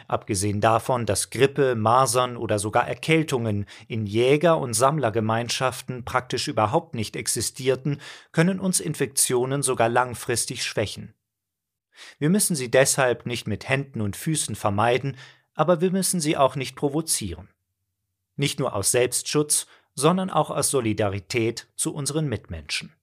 Abgesehen 0.08 0.62
davon, 0.62 1.06
dass 1.06 1.30
Grippe, 1.30 1.76
Masern 1.76 2.38
oder 2.38 2.60
sogar 2.60 2.88
Erkältungen 2.88 3.66
in 3.88 4.06
Jäger- 4.06 4.60
und 4.60 4.74
Sammlergemeinschaften 4.74 6.06
praktisch 6.06 6.48
überhaupt 6.48 6.94
nicht 6.94 7.16
existierten, 7.16 8.00
können 8.32 8.60
uns 8.60 8.80
Infektionen 8.80 9.64
sogar 9.64 9.90
langfristig 9.90 10.64
schwächen. 10.64 11.14
Wir 12.20 12.30
müssen 12.30 12.56
sie 12.56 12.70
deshalb 12.70 13.26
nicht 13.26 13.48
mit 13.48 13.70
Händen 13.70 14.02
und 14.02 14.16
Füßen 14.16 14.56
vermeiden, 14.56 15.18
aber 15.54 15.82
wir 15.82 15.92
müssen 15.92 16.20
sie 16.20 16.38
auch 16.38 16.56
nicht 16.56 16.76
provozieren. 16.76 17.50
Nicht 18.36 18.60
nur 18.60 18.74
aus 18.74 18.92
Selbstschutz, 18.92 19.68
sondern 19.94 20.30
auch 20.30 20.50
aus 20.50 20.70
Solidarität 20.70 21.68
zu 21.76 21.94
unseren 21.94 22.28
Mitmenschen. 22.28 22.94